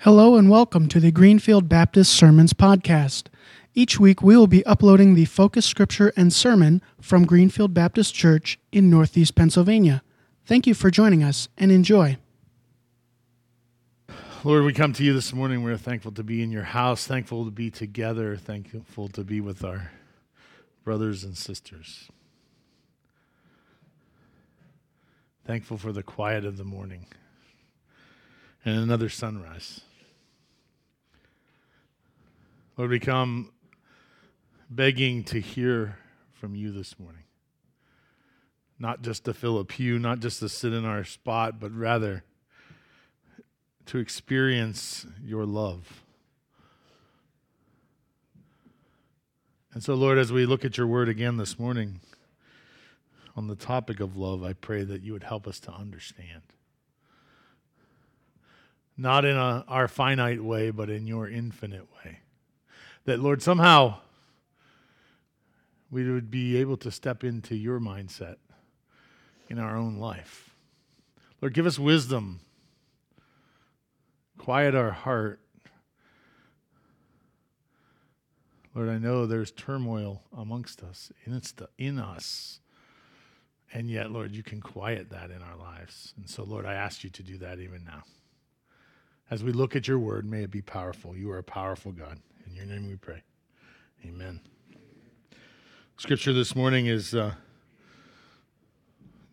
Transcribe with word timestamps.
Hello 0.00 0.36
and 0.36 0.50
welcome 0.50 0.88
to 0.88 1.00
the 1.00 1.10
Greenfield 1.10 1.70
Baptist 1.70 2.12
Sermons 2.12 2.52
Podcast. 2.52 3.24
Each 3.74 3.98
week 3.98 4.22
we 4.22 4.36
will 4.36 4.46
be 4.46 4.64
uploading 4.66 5.14
the 5.14 5.24
focus 5.24 5.64
scripture 5.64 6.12
and 6.16 6.32
sermon 6.32 6.82
from 7.00 7.24
Greenfield 7.24 7.72
Baptist 7.72 8.14
Church 8.14 8.58
in 8.70 8.90
Northeast 8.90 9.34
Pennsylvania. 9.34 10.02
Thank 10.44 10.66
you 10.66 10.74
for 10.74 10.90
joining 10.90 11.24
us 11.24 11.48
and 11.56 11.72
enjoy. 11.72 12.18
Lord, 14.44 14.64
we 14.64 14.74
come 14.74 14.92
to 14.92 15.02
you 15.02 15.14
this 15.14 15.32
morning. 15.32 15.62
We're 15.64 15.78
thankful 15.78 16.12
to 16.12 16.22
be 16.22 16.42
in 16.42 16.52
your 16.52 16.64
house, 16.64 17.06
thankful 17.06 17.46
to 17.46 17.50
be 17.50 17.70
together, 17.70 18.36
thankful 18.36 19.08
to 19.08 19.24
be 19.24 19.40
with 19.40 19.64
our 19.64 19.90
brothers 20.84 21.24
and 21.24 21.36
sisters. 21.36 22.10
Thankful 25.46 25.78
for 25.78 25.90
the 25.90 26.02
quiet 26.02 26.44
of 26.44 26.58
the 26.58 26.64
morning 26.64 27.06
and 28.64 28.78
another 28.78 29.08
sunrise. 29.08 29.80
Lord, 32.76 32.90
we 32.90 33.00
come 33.00 33.52
begging 34.68 35.24
to 35.24 35.40
hear 35.40 35.96
from 36.34 36.54
you 36.54 36.72
this 36.72 36.98
morning. 36.98 37.22
Not 38.78 39.00
just 39.00 39.24
to 39.24 39.32
fill 39.32 39.58
a 39.58 39.64
pew, 39.64 39.98
not 39.98 40.20
just 40.20 40.40
to 40.40 40.50
sit 40.50 40.74
in 40.74 40.84
our 40.84 41.02
spot, 41.02 41.58
but 41.58 41.74
rather 41.74 42.22
to 43.86 43.96
experience 43.96 45.06
your 45.24 45.46
love. 45.46 46.02
And 49.72 49.82
so, 49.82 49.94
Lord, 49.94 50.18
as 50.18 50.30
we 50.30 50.44
look 50.44 50.62
at 50.62 50.76
your 50.76 50.86
word 50.86 51.08
again 51.08 51.38
this 51.38 51.58
morning 51.58 52.00
on 53.34 53.46
the 53.46 53.56
topic 53.56 54.00
of 54.00 54.18
love, 54.18 54.44
I 54.44 54.52
pray 54.52 54.84
that 54.84 55.00
you 55.00 55.14
would 55.14 55.24
help 55.24 55.46
us 55.46 55.60
to 55.60 55.72
understand. 55.72 56.42
Not 58.98 59.24
in 59.24 59.38
a, 59.38 59.64
our 59.66 59.88
finite 59.88 60.44
way, 60.44 60.70
but 60.70 60.90
in 60.90 61.06
your 61.06 61.26
infinite 61.26 61.86
way. 62.04 62.18
That, 63.06 63.20
Lord, 63.20 63.40
somehow 63.40 63.98
we 65.90 66.10
would 66.10 66.30
be 66.30 66.56
able 66.56 66.76
to 66.78 66.90
step 66.90 67.22
into 67.22 67.54
your 67.54 67.78
mindset 67.78 68.36
in 69.48 69.58
our 69.58 69.76
own 69.76 69.98
life. 69.98 70.50
Lord, 71.40 71.54
give 71.54 71.66
us 71.66 71.78
wisdom, 71.78 72.40
quiet 74.38 74.74
our 74.74 74.90
heart. 74.90 75.40
Lord, 78.74 78.88
I 78.88 78.98
know 78.98 79.24
there's 79.24 79.52
turmoil 79.52 80.22
amongst 80.36 80.82
us, 80.82 81.12
in, 81.78 81.98
us. 81.98 82.60
And 83.72 83.88
yet, 83.88 84.10
Lord, 84.10 84.32
you 84.32 84.42
can 84.42 84.60
quiet 84.60 85.10
that 85.10 85.30
in 85.30 85.42
our 85.42 85.56
lives. 85.56 86.12
And 86.16 86.28
so, 86.28 86.42
Lord, 86.42 86.66
I 86.66 86.74
ask 86.74 87.04
you 87.04 87.10
to 87.10 87.22
do 87.22 87.38
that 87.38 87.60
even 87.60 87.84
now. 87.84 88.02
As 89.30 89.44
we 89.44 89.52
look 89.52 89.76
at 89.76 89.86
your 89.86 89.98
word, 89.98 90.24
may 90.24 90.42
it 90.42 90.50
be 90.50 90.62
powerful. 90.62 91.16
You 91.16 91.30
are 91.30 91.38
a 91.38 91.44
powerful 91.44 91.92
God. 91.92 92.18
In 92.46 92.54
your 92.54 92.66
name 92.66 92.86
we 92.86 92.96
pray. 92.96 93.22
Amen. 94.04 94.40
Scripture 95.96 96.32
this 96.32 96.54
morning 96.54 96.86
is 96.86 97.14
uh, 97.14 97.32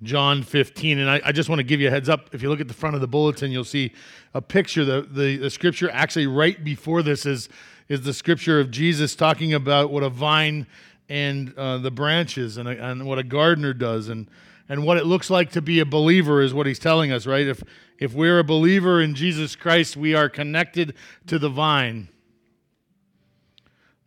John 0.02 0.42
15. 0.42 0.98
And 0.98 1.10
I, 1.10 1.22
I, 1.26 1.32
just 1.32 1.48
want 1.48 1.60
to 1.60 1.64
give 1.64 1.80
you 1.80 1.90
a 1.90 1.92
heads 1.92 2.10
up. 2.10 2.34
If 2.34 2.42
you 2.42 2.50
look 2.50 2.60
at 2.60 2.68
the 2.68 2.74
front 2.74 2.96
of 2.96 3.02
the 3.02 3.08
bulletin, 3.08 3.52
you'll 3.52 3.64
see 3.64 3.94
a 4.34 4.42
picture. 4.42 4.84
The, 4.84 5.02
the, 5.04 5.38
the 5.38 5.50
scripture 5.50 5.90
actually 5.92 6.28
right 6.28 6.62
before 6.64 7.04
this 7.04 7.26
is, 7.26 7.50
is 7.88 8.02
the 8.02 8.14
scripture 8.14 8.60
of 8.60 8.72
Jesus 8.72 9.16
talking 9.16 9.54
about 9.54 9.92
what 9.92 10.02
a 10.02 10.10
vine 10.10 10.66
and 11.08 11.54
uh, 11.56 11.78
the 11.78 11.92
branches 11.92 12.58
and, 12.58 12.68
a, 12.68 12.84
and 12.84 13.06
what 13.06 13.20
a 13.20 13.24
gardener 13.24 13.74
does. 13.74 14.10
And, 14.10 14.28
and 14.68 14.84
what 14.86 14.98
it 14.98 15.06
looks 15.06 15.30
like 15.30 15.52
to 15.52 15.62
be 15.62 15.80
a 15.80 15.86
believer 15.86 16.42
is 16.42 16.54
what 16.54 16.66
he's 16.66 16.80
telling 16.80 17.12
us, 17.12 17.28
right? 17.28 17.46
If, 17.46 17.62
if 18.00 18.14
we're 18.14 18.40
a 18.40 18.44
believer 18.44 19.02
in 19.02 19.14
Jesus 19.14 19.56
Christ, 19.56 19.96
we 19.96 20.16
are 20.16 20.30
connected 20.30 20.96
to 21.28 21.38
the 21.38 21.50
vine. 21.50 22.10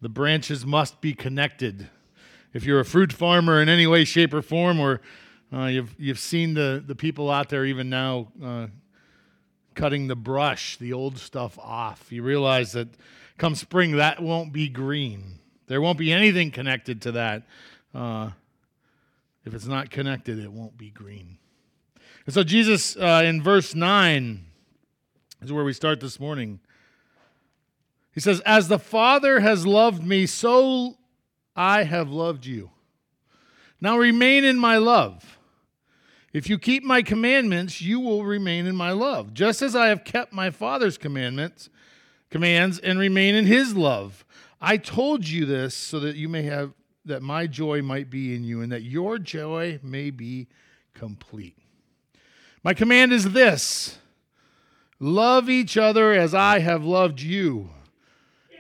The 0.01 0.09
branches 0.09 0.67
must 0.67 1.01
be 1.01 1.15
connected. 1.15 1.89
If 2.53 2.65
you're 2.65 2.81
a 2.81 2.85
fruit 2.85 3.13
farmer 3.13 3.61
in 3.61 3.69
any 3.69 3.87
way, 3.87 4.05
shape, 4.05 4.35
or 4.35 4.43
form, 4.43 4.81
or 4.81 5.01
uh, 5.53 5.67
you've, 5.67 5.95
you've 5.99 6.19
seen 6.19 6.55
the, 6.55 6.83
the 6.85 6.95
people 6.95 7.31
out 7.31 7.49
there 7.49 7.65
even 7.65 7.89
now 7.89 8.29
uh, 8.43 8.67
cutting 9.75 10.07
the 10.07 10.17
brush, 10.17 10.77
the 10.77 10.93
old 10.93 11.19
stuff 11.19 11.59
off, 11.59 12.11
you 12.11 12.23
realize 12.23 12.73
that 12.73 12.89
come 13.39 13.55
spring, 13.55 13.97
that 13.97 14.23
won't 14.23 14.53
be 14.53 14.69
green. 14.69 15.39
There 15.67 15.81
won't 15.81 15.99
be 15.99 16.13
anything 16.13 16.51
connected 16.51 17.03
to 17.03 17.13
that. 17.13 17.43
Uh, 17.95 18.31
if 19.45 19.55
it's 19.55 19.67
not 19.67 19.91
connected, 19.91 20.39
it 20.39 20.51
won't 20.51 20.77
be 20.77 20.91
green. 20.91 21.39
And 22.25 22.35
so, 22.35 22.43
Jesus 22.43 22.97
uh, 22.97 23.23
in 23.25 23.43
verse 23.43 23.75
9 23.75 24.45
is 25.43 25.53
where 25.53 25.65
we 25.65 25.73
start 25.73 26.01
this 26.01 26.19
morning. 26.19 26.61
He 28.17 28.21
says, 28.23 28.41
As 28.41 28.69
the 28.69 28.79
Father 28.79 29.41
has 29.41 29.67
loved 29.67 30.03
me, 30.03 30.25
so 30.25 30.97
I 31.55 31.83
have 31.83 32.09
loved 32.09 32.47
you. 32.47 32.71
Now 33.79 33.99
remain 33.99 34.43
in 34.43 34.59
my 34.59 34.79
love. 34.79 35.39
If 36.33 36.49
you 36.49 36.59
keep 36.59 36.83
my 36.83 37.03
commandments, 37.03 37.83
you 37.83 38.01
will 38.01 38.25
remain 38.25 38.67
in 38.67 38.75
my 38.75 38.93
love, 38.93 39.35
just 39.35 39.61
as 39.61 39.77
I 39.77 39.89
have 39.89 40.03
kept 40.03 40.33
my 40.33 40.49
Father's 40.49 40.97
commandments, 40.97 41.69
commands, 42.31 42.79
and 42.79 42.99
remain 42.99 43.35
in 43.35 43.45
his 43.45 43.77
love. 43.77 44.25
I 44.63 44.79
told 44.79 45.29
you 45.29 45.45
this 45.45 45.75
so 45.75 46.01
that 46.01 46.17
you 46.17 46.31
may 46.31 46.45
have 46.45 46.73
that 47.05 47.23
my 47.23 47.47
joy 47.47 47.83
might 47.83 48.09
be 48.09 48.35
in 48.35 48.45
you 48.45 48.63
and 48.63 48.73
that 48.73 48.83
your 48.83 49.19
joy 49.19 49.79
may 49.83 50.11
be 50.11 50.49
complete. 50.95 51.59
My 52.65 52.73
command 52.73 53.13
is 53.13 53.33
this 53.33 53.99
love 54.99 55.51
each 55.51 55.77
other 55.77 56.13
as 56.15 56.35
I 56.35 56.61
have 56.61 56.83
loved 56.83 57.21
you. 57.21 57.69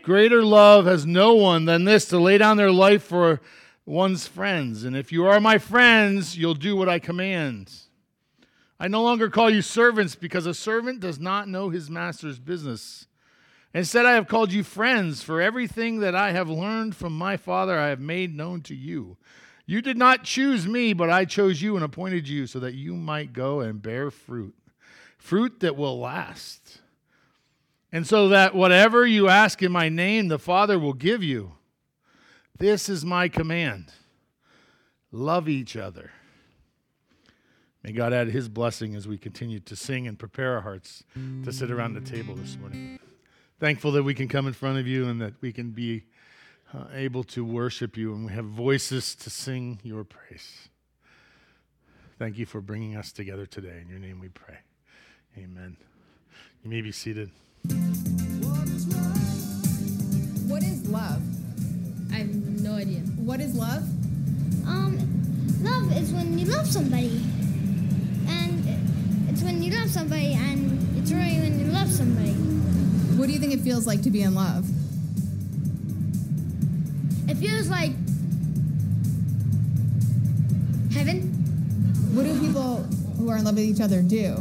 Greater 0.06 0.44
love 0.44 0.87
has 0.87 1.05
no 1.05 1.34
one 1.34 1.65
than 1.65 1.83
this 1.83 2.05
to 2.05 2.19
lay 2.21 2.39
down 2.39 2.56
their 2.56 2.71
life 2.71 3.03
for 3.03 3.41
one's 3.84 4.25
friends. 4.25 4.84
And 4.84 4.97
if 4.97 5.11
you 5.11 5.27
are 5.27 5.41
my 5.41 5.59
friends, 5.59 6.39
you'll 6.39 6.55
do 6.55 6.77
what 6.77 6.89
I 6.89 7.00
command. 7.00 7.72
I 8.78 8.87
no 8.87 9.03
longer 9.03 9.28
call 9.28 9.50
you 9.50 9.62
servants 9.62 10.15
because 10.15 10.47
a 10.47 10.55
servant 10.55 11.00
does 11.00 11.19
not 11.19 11.49
know 11.49 11.71
his 11.71 11.91
master's 11.91 12.39
business. 12.39 13.09
Instead, 13.75 14.06
I 14.06 14.12
have 14.12 14.28
called 14.28 14.53
you 14.53 14.62
friends, 14.62 15.25
for 15.25 15.43
everything 15.43 15.99
that 15.99 16.15
I 16.15 16.31
have 16.31 16.49
learned 16.49 16.94
from 16.94 17.12
my 17.12 17.37
Father 17.37 17.77
I 17.77 17.88
have 17.88 17.99
made 17.99 18.33
known 18.33 18.61
to 18.61 18.77
you. 18.77 19.17
You 19.67 19.83
did 19.83 19.99
not 19.99 20.23
choose 20.23 20.69
me, 20.69 20.93
but 20.93 21.11
I 21.11 21.25
chose 21.25 21.61
you 21.61 21.75
and 21.75 21.84
appointed 21.84 22.28
you 22.28 22.47
so 22.47 22.61
that 22.61 22.75
you 22.75 22.94
might 22.94 23.33
go 23.33 23.59
and 23.59 23.83
bear 23.83 24.12
fruit, 24.12 24.55
fruit 25.19 25.59
that 25.59 25.75
will 25.75 25.99
last. 25.99 26.81
And 27.92 28.06
so 28.06 28.28
that 28.28 28.54
whatever 28.54 29.06
you 29.06 29.28
ask 29.28 29.62
in 29.62 29.72
my 29.72 29.88
name, 29.88 30.28
the 30.28 30.38
Father 30.38 30.78
will 30.78 30.92
give 30.92 31.22
you. 31.22 31.52
This 32.58 32.88
is 32.88 33.04
my 33.04 33.28
command 33.28 33.92
love 35.12 35.48
each 35.48 35.76
other. 35.76 36.10
May 37.82 37.92
God 37.92 38.12
add 38.12 38.28
his 38.28 38.48
blessing 38.48 38.94
as 38.94 39.06
we 39.06 39.16
continue 39.16 39.60
to 39.60 39.76
sing 39.76 40.06
and 40.08 40.19
prepare 40.19 40.54
our 40.54 40.60
hearts 40.60 41.04
to 41.44 41.52
sit 41.52 41.70
around 41.70 41.94
the 41.94 42.00
table 42.00 42.34
this 42.34 42.58
morning. 42.58 42.98
Thankful 43.60 43.92
that 43.92 44.02
we 44.02 44.12
can 44.12 44.28
come 44.28 44.46
in 44.46 44.52
front 44.52 44.78
of 44.78 44.86
you 44.86 45.08
and 45.08 45.20
that 45.20 45.34
we 45.41 45.52
can 45.52 45.70
be 45.70 46.02
uh, 46.75 46.86
able 46.92 47.22
to 47.25 47.44
worship 47.44 47.96
you 47.96 48.12
and 48.12 48.26
we 48.26 48.32
have 48.32 48.44
voices 48.44 49.14
to 49.14 49.30
sing 49.30 49.78
your 49.82 50.04
praise. 50.04 50.69
Thank 52.19 52.38
you 52.38 52.46
for 52.46 52.60
bringing 52.60 52.96
us 52.96 53.12
together 53.12 53.46
today. 53.46 53.78
In 53.80 53.88
your 53.88 54.00
name 54.00 54.19
we 54.19 54.28
pray. 54.28 54.58
Amen. 55.38 55.76
You 56.64 56.70
may 56.70 56.80
be 56.80 56.92
seated. 56.92 57.30
What 60.49 60.62
is 60.62 60.88
love? 60.88 61.22
I 62.12 62.16
have 62.19 62.34
no 62.62 62.75
idea. 62.75 63.00
What 63.00 63.41
is 63.41 63.54
love? 63.54 63.82
Um, 64.66 64.99
love 65.62 65.97
is 65.97 66.12
when 66.12 66.38
you 66.38 66.47
love 66.47 66.66
somebody. 66.66 67.21
And 68.28 69.28
it's 69.28 69.43
when 69.43 69.62
you 69.62 69.72
love 69.72 69.91
somebody, 69.91 70.34
and 70.34 70.99
it's 70.99 71.10
really 71.12 71.41
when 71.41 71.59
you 71.60 71.66
love 71.66 71.91
somebody. 71.91 72.32
What 73.17 73.26
do 73.26 73.32
you 73.32 73.38
think 73.38 73.52
it 73.52 73.61
feels 73.61 73.87
like 73.87 74.02
to 74.02 74.11
be 74.11 74.23
in 74.23 74.35
love? 74.35 74.67
It 77.29 77.37
feels 77.37 77.69
like 77.69 77.90
heaven. 80.93 81.32
What 82.14 82.25
do 82.25 82.38
people 82.40 82.85
who 83.19 83.29
are 83.31 83.37
in 83.37 83.44
love 83.44 83.56
with 83.56 83.64
each 83.64 83.81
other 83.81 84.00
do? 84.00 84.37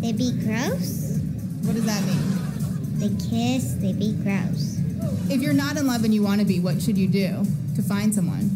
They 0.00 0.12
be 0.12 0.32
gross. 0.32 1.18
What 1.62 1.74
does 1.74 1.84
that 1.84 2.02
mean? 2.04 2.39
They 3.00 3.08
kiss. 3.08 3.74
They 3.80 3.94
be 3.94 4.12
gross. 4.12 4.78
If 5.30 5.40
you're 5.40 5.54
not 5.54 5.78
in 5.78 5.86
love 5.86 6.04
and 6.04 6.14
you 6.14 6.22
want 6.22 6.40
to 6.40 6.46
be, 6.46 6.60
what 6.60 6.82
should 6.82 6.98
you 6.98 7.08
do 7.08 7.46
to 7.76 7.82
find 7.82 8.14
someone? 8.14 8.50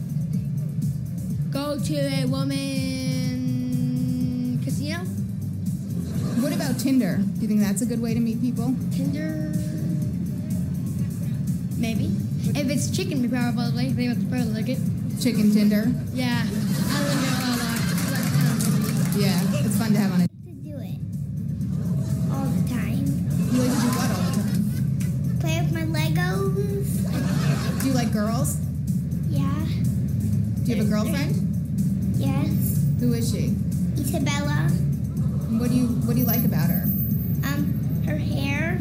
Go 1.50 1.79
to 1.79 1.96
a 1.96 2.26
woman 2.26 2.61
casino. 4.62 4.99
What 6.43 6.52
about 6.52 6.79
Tinder? 6.79 7.17
Do 7.17 7.41
you 7.41 7.49
think 7.49 7.61
that's 7.61 7.81
a 7.81 7.87
good 7.87 8.02
way 8.02 8.12
to 8.12 8.20
meet 8.20 8.43
people? 8.43 8.75
Tinder. 8.93 9.50
Maybe. 11.79 12.11
If 12.58 12.69
it's 12.69 12.91
chicken, 12.94 13.26
probably. 13.31 13.93
They 13.93 14.08
would 14.08 14.29
probably 14.29 14.52
like 14.52 14.69
it. 14.69 14.79
Chicken 15.23 15.52
Tinder? 15.52 15.91
Yeah. 16.12 16.44
I 16.44 17.02
like 17.08 17.17
it 17.17 17.32
a 17.32 17.56
lot. 17.56 17.81
Yeah, 19.17 19.41
it's 19.64 19.79
fun 19.79 19.93
to 19.93 19.99
have 19.99 20.12
on 20.12 20.20
it. 20.20 20.34
Like 27.94 28.12
girls? 28.12 28.58
Yeah. 29.29 29.49
Do 30.64 30.70
you 30.70 30.76
have 30.76 30.87
a 30.87 30.91
girlfriend? 30.91 32.17
Yes. 32.17 32.85
Who 32.99 33.12
is 33.12 33.31
she? 33.31 33.55
Isabella. 33.96 34.67
And 34.69 35.61
what 35.61 35.70
do 35.70 35.76
you 35.76 35.87
What 35.87 36.14
do 36.14 36.20
you 36.20 36.26
like 36.26 36.44
about 36.44 36.69
her? 36.70 36.82
Um, 37.44 38.02
her 38.06 38.17
hair. 38.17 38.79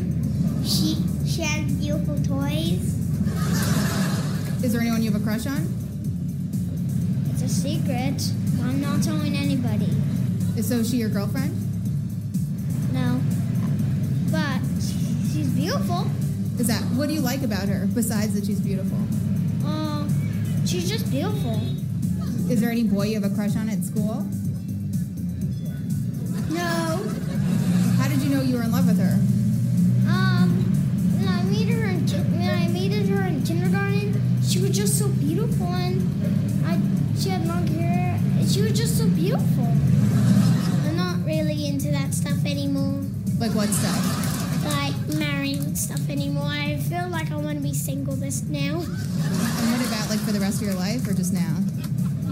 She 0.65 0.97
she 1.27 1.41
has 1.41 1.71
beautiful 1.73 2.15
toys. 2.23 2.81
Is 4.63 4.71
there 4.73 4.81
anyone 4.81 5.03
you 5.03 5.11
have 5.11 5.21
a 5.21 5.23
crush 5.23 5.45
on? 5.45 5.67
It's 7.33 7.43
a 7.43 7.49
secret. 7.49 8.21
I'm 8.63 8.81
not 8.81 9.03
telling 9.03 9.35
anybody. 9.35 9.89
Is 10.57 10.67
so 10.69 10.81
she 10.83 10.97
your 10.97 11.09
girlfriend? 11.09 11.53
No. 12.93 13.19
But 14.31 14.61
she's 14.81 15.49
beautiful. 15.49 16.09
Is 16.63 16.69
that 16.69 16.81
what 16.95 17.09
do 17.09 17.13
you 17.13 17.19
like 17.19 17.41
about 17.41 17.67
her 17.67 17.87
besides 17.93 18.35
that 18.35 18.45
she's 18.45 18.61
beautiful? 18.61 18.97
Uh, 19.65 20.07
she's 20.65 20.89
just 20.89 21.11
beautiful. 21.11 21.59
Is 22.49 22.61
there 22.61 22.71
any 22.71 22.83
boy 22.85 23.07
you 23.07 23.19
have 23.19 23.29
a 23.29 23.35
crush 23.35 23.57
on 23.57 23.67
at 23.67 23.83
school? 23.83 24.23
No. 26.49 27.03
How 27.99 28.07
did 28.07 28.21
you 28.21 28.29
know 28.33 28.41
you 28.41 28.55
were 28.55 28.63
in 28.63 28.71
love 28.71 28.87
with 28.87 28.97
her? 28.97 29.15
Um, 30.09 30.63
when 31.19 31.27
I 31.27 31.43
meet 31.43 31.67
her 31.67 31.83
in 31.83 32.07
when 32.39 32.49
I 32.49 32.69
meted 32.69 33.09
her 33.09 33.27
in 33.27 33.43
kindergarten, 33.43 34.41
she 34.41 34.59
was 34.61 34.71
just 34.71 34.97
so 34.97 35.09
beautiful, 35.09 35.67
and 35.67 35.99
I 36.65 36.79
she 37.19 37.27
had 37.27 37.45
long 37.45 37.67
hair. 37.67 38.17
She 38.47 38.61
was 38.61 38.71
just 38.71 38.97
so 38.97 39.05
beautiful. 39.09 39.65
I'm 39.65 40.95
not 40.95 41.25
really 41.25 41.67
into 41.67 41.91
that 41.91 42.13
stuff 42.13 42.45
anymore, 42.45 43.03
Like 43.37 43.51
what 43.51 43.67
stuff? 43.67 44.42
Like 44.65 44.95
marrying 45.17 45.75
stuff 45.75 46.09
anymore. 46.09 46.47
I 46.47 46.77
feel 46.77 47.07
like 47.09 47.31
I 47.31 47.35
want 47.35 47.57
to 47.57 47.63
be 47.63 47.73
single 47.73 48.15
this 48.15 48.43
now. 48.43 48.79
And 48.79 49.71
what 49.71 49.87
about 49.87 50.09
like 50.09 50.19
for 50.19 50.31
the 50.31 50.39
rest 50.39 50.61
of 50.61 50.67
your 50.67 50.75
life 50.75 51.07
or 51.07 51.13
just 51.13 51.33
now? 51.33 51.57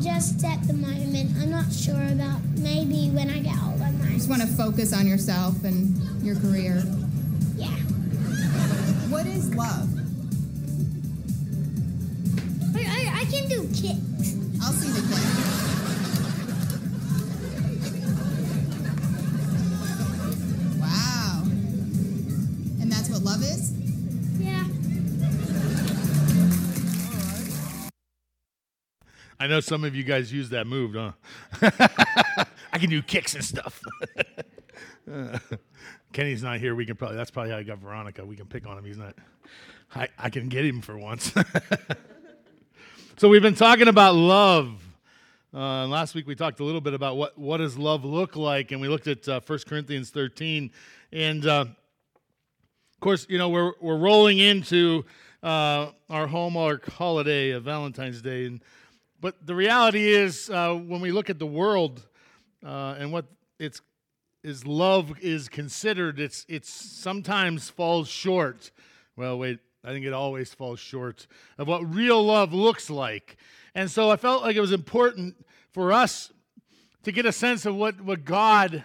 Just 0.01 0.43
at 0.43 0.61
the 0.67 0.73
moment, 0.73 1.31
I'm 1.39 1.51
not 1.51 1.71
sure 1.71 2.07
about. 2.11 2.41
Maybe 2.57 3.09
when 3.09 3.29
I 3.29 3.39
get 3.39 3.55
older, 3.63 3.83
I 3.83 3.91
might. 3.91 4.13
Just 4.13 4.29
want 4.29 4.41
to 4.41 4.47
focus 4.47 4.93
on 4.93 5.05
yourself 5.07 5.63
and 5.63 5.95
your 6.23 6.35
career. 6.35 6.83
Yeah. 7.55 7.67
What 9.09 9.27
is 9.27 9.53
love? 9.53 9.89
I, 12.75 12.83
I, 12.83 13.21
I 13.21 13.25
can 13.25 13.47
do 13.47 13.67
kicks. 13.75 14.20
I 29.41 29.47
know 29.47 29.59
some 29.59 29.83
of 29.83 29.95
you 29.95 30.03
guys 30.03 30.31
use 30.31 30.51
that 30.51 30.67
move, 30.67 30.93
huh? 30.93 31.13
I 32.71 32.77
can 32.77 32.91
do 32.91 33.01
kicks 33.01 33.33
and 33.33 33.43
stuff. 33.43 33.81
Kenny's 36.13 36.43
not 36.43 36.59
here. 36.59 36.75
We 36.75 36.85
can 36.85 36.95
probably 36.95 37.17
that's 37.17 37.31
probably 37.31 37.49
how 37.49 37.57
I 37.57 37.63
got 37.63 37.79
Veronica. 37.79 38.23
We 38.23 38.35
can 38.35 38.45
pick 38.45 38.67
on 38.67 38.77
him. 38.77 38.85
He's 38.85 38.99
not. 38.99 39.15
I, 39.95 40.09
I 40.19 40.29
can 40.29 40.47
get 40.47 40.63
him 40.63 40.79
for 40.79 40.95
once. 40.95 41.33
so 43.17 43.29
we've 43.29 43.41
been 43.41 43.55
talking 43.55 43.87
about 43.87 44.13
love. 44.13 44.79
Uh, 45.51 45.87
last 45.87 46.13
week 46.13 46.27
we 46.27 46.35
talked 46.35 46.59
a 46.59 46.63
little 46.63 46.79
bit 46.79 46.93
about 46.93 47.17
what 47.17 47.35
what 47.35 47.57
does 47.57 47.79
love 47.79 48.05
look 48.05 48.35
like, 48.35 48.71
and 48.71 48.79
we 48.79 48.89
looked 48.89 49.07
at 49.07 49.27
uh, 49.27 49.39
1 49.43 49.59
Corinthians 49.67 50.11
13. 50.11 50.69
And 51.13 51.47
uh, 51.47 51.65
of 51.65 52.99
course, 52.99 53.25
you 53.27 53.39
know 53.39 53.49
we're 53.49 53.73
we're 53.81 53.97
rolling 53.97 54.37
into 54.37 55.03
uh, 55.41 55.87
our 56.11 56.27
Hallmark 56.27 56.91
holiday 56.91 57.49
of 57.49 57.63
Valentine's 57.63 58.21
Day, 58.21 58.45
and 58.45 58.61
but 59.21 59.45
the 59.45 59.55
reality 59.55 60.09
is 60.09 60.49
uh, 60.49 60.73
when 60.73 60.99
we 60.99 61.11
look 61.11 61.29
at 61.29 61.39
the 61.39 61.45
world 61.45 62.05
uh, 62.65 62.95
and 62.97 63.11
what 63.11 63.25
it's 63.59 63.81
is 64.43 64.65
love 64.65 65.13
is 65.21 65.47
considered, 65.47 66.19
it's 66.19 66.45
it's 66.49 66.69
sometimes 66.69 67.69
falls 67.69 68.09
short. 68.09 68.71
Well, 69.15 69.37
wait, 69.37 69.59
I 69.83 69.91
think 69.91 70.05
it 70.05 70.13
always 70.13 70.53
falls 70.53 70.79
short 70.79 71.27
of 71.59 71.67
what 71.67 71.93
real 71.93 72.23
love 72.23 72.53
looks 72.53 72.89
like. 72.89 73.37
And 73.75 73.89
so 73.89 74.09
I 74.09 74.15
felt 74.15 74.41
like 74.41 74.55
it 74.55 74.61
was 74.61 74.71
important 74.71 75.35
for 75.71 75.93
us 75.93 76.33
to 77.03 77.11
get 77.11 77.25
a 77.25 77.31
sense 77.31 77.65
of 77.65 77.75
what, 77.75 78.01
what 78.01 78.25
God 78.25 78.83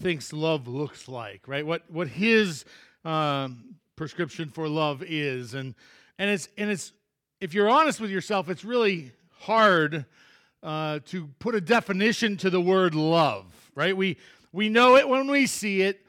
thinks 0.00 0.32
love 0.32 0.66
looks 0.66 1.08
like, 1.08 1.46
right? 1.46 1.64
What 1.64 1.82
what 1.90 2.08
His 2.08 2.64
um, 3.04 3.76
prescription 3.96 4.48
for 4.48 4.68
love 4.68 5.02
is, 5.02 5.54
and 5.54 5.74
and 6.18 6.30
it's 6.30 6.48
and 6.56 6.70
it's 6.70 6.92
if 7.40 7.54
you're 7.54 7.70
honest 7.70 8.00
with 8.00 8.10
yourself, 8.10 8.48
it's 8.48 8.64
really 8.64 9.12
hard 9.40 10.04
uh, 10.62 11.00
to 11.06 11.28
put 11.38 11.54
a 11.54 11.60
definition 11.60 12.36
to 12.36 12.50
the 12.50 12.60
word 12.60 12.94
love, 12.94 13.46
right? 13.74 13.96
We 13.96 14.18
we 14.52 14.68
know 14.68 14.96
it 14.96 15.08
when 15.08 15.30
we 15.30 15.46
see 15.46 15.82
it. 15.82 16.04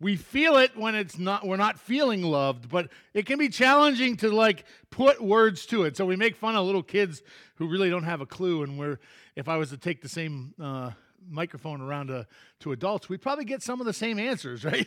We 0.00 0.16
feel 0.16 0.56
it 0.56 0.76
when 0.76 0.94
it's 0.94 1.18
not 1.18 1.46
we're 1.46 1.56
not 1.56 1.78
feeling 1.78 2.22
loved, 2.22 2.68
but 2.68 2.88
it 3.14 3.26
can 3.26 3.38
be 3.38 3.48
challenging 3.48 4.16
to 4.18 4.30
like 4.30 4.64
put 4.90 5.20
words 5.20 5.66
to 5.66 5.84
it. 5.84 5.96
So 5.96 6.04
we 6.04 6.16
make 6.16 6.36
fun 6.36 6.56
of 6.56 6.66
little 6.66 6.82
kids 6.82 7.22
who 7.56 7.68
really 7.68 7.90
don't 7.90 8.04
have 8.04 8.20
a 8.20 8.26
clue. 8.26 8.64
And 8.64 8.78
we're 8.78 8.98
if 9.36 9.48
I 9.48 9.56
was 9.56 9.70
to 9.70 9.76
take 9.76 10.02
the 10.02 10.08
same 10.08 10.54
uh, 10.60 10.90
microphone 11.28 11.80
around 11.80 12.08
to, 12.08 12.26
to 12.60 12.72
adults, 12.72 13.08
we'd 13.08 13.22
probably 13.22 13.44
get 13.44 13.62
some 13.62 13.80
of 13.80 13.86
the 13.86 13.92
same 13.92 14.18
answers, 14.18 14.64
right? 14.64 14.86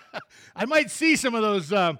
I 0.56 0.66
might 0.66 0.90
see 0.90 1.16
some 1.16 1.34
of 1.34 1.42
those 1.42 1.72
uh, 1.72 1.94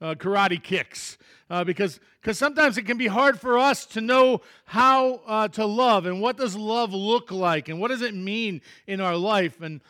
uh, 0.00 0.14
karate 0.14 0.62
kicks 0.62 1.18
uh, 1.50 1.64
because 1.64 2.00
because 2.20 2.38
sometimes 2.38 2.76
it 2.76 2.82
can 2.82 2.98
be 2.98 3.06
hard 3.06 3.40
for 3.40 3.58
us 3.58 3.86
to 3.86 4.00
know 4.00 4.40
how 4.66 5.20
uh, 5.26 5.48
to 5.48 5.64
love 5.64 6.06
and 6.06 6.20
what 6.20 6.36
does 6.36 6.54
love 6.54 6.92
look 6.92 7.30
like 7.30 7.68
and 7.68 7.80
what 7.80 7.88
does 7.88 8.02
it 8.02 8.14
mean 8.14 8.60
in 8.86 9.00
our 9.00 9.16
life 9.16 9.60
and 9.60 9.80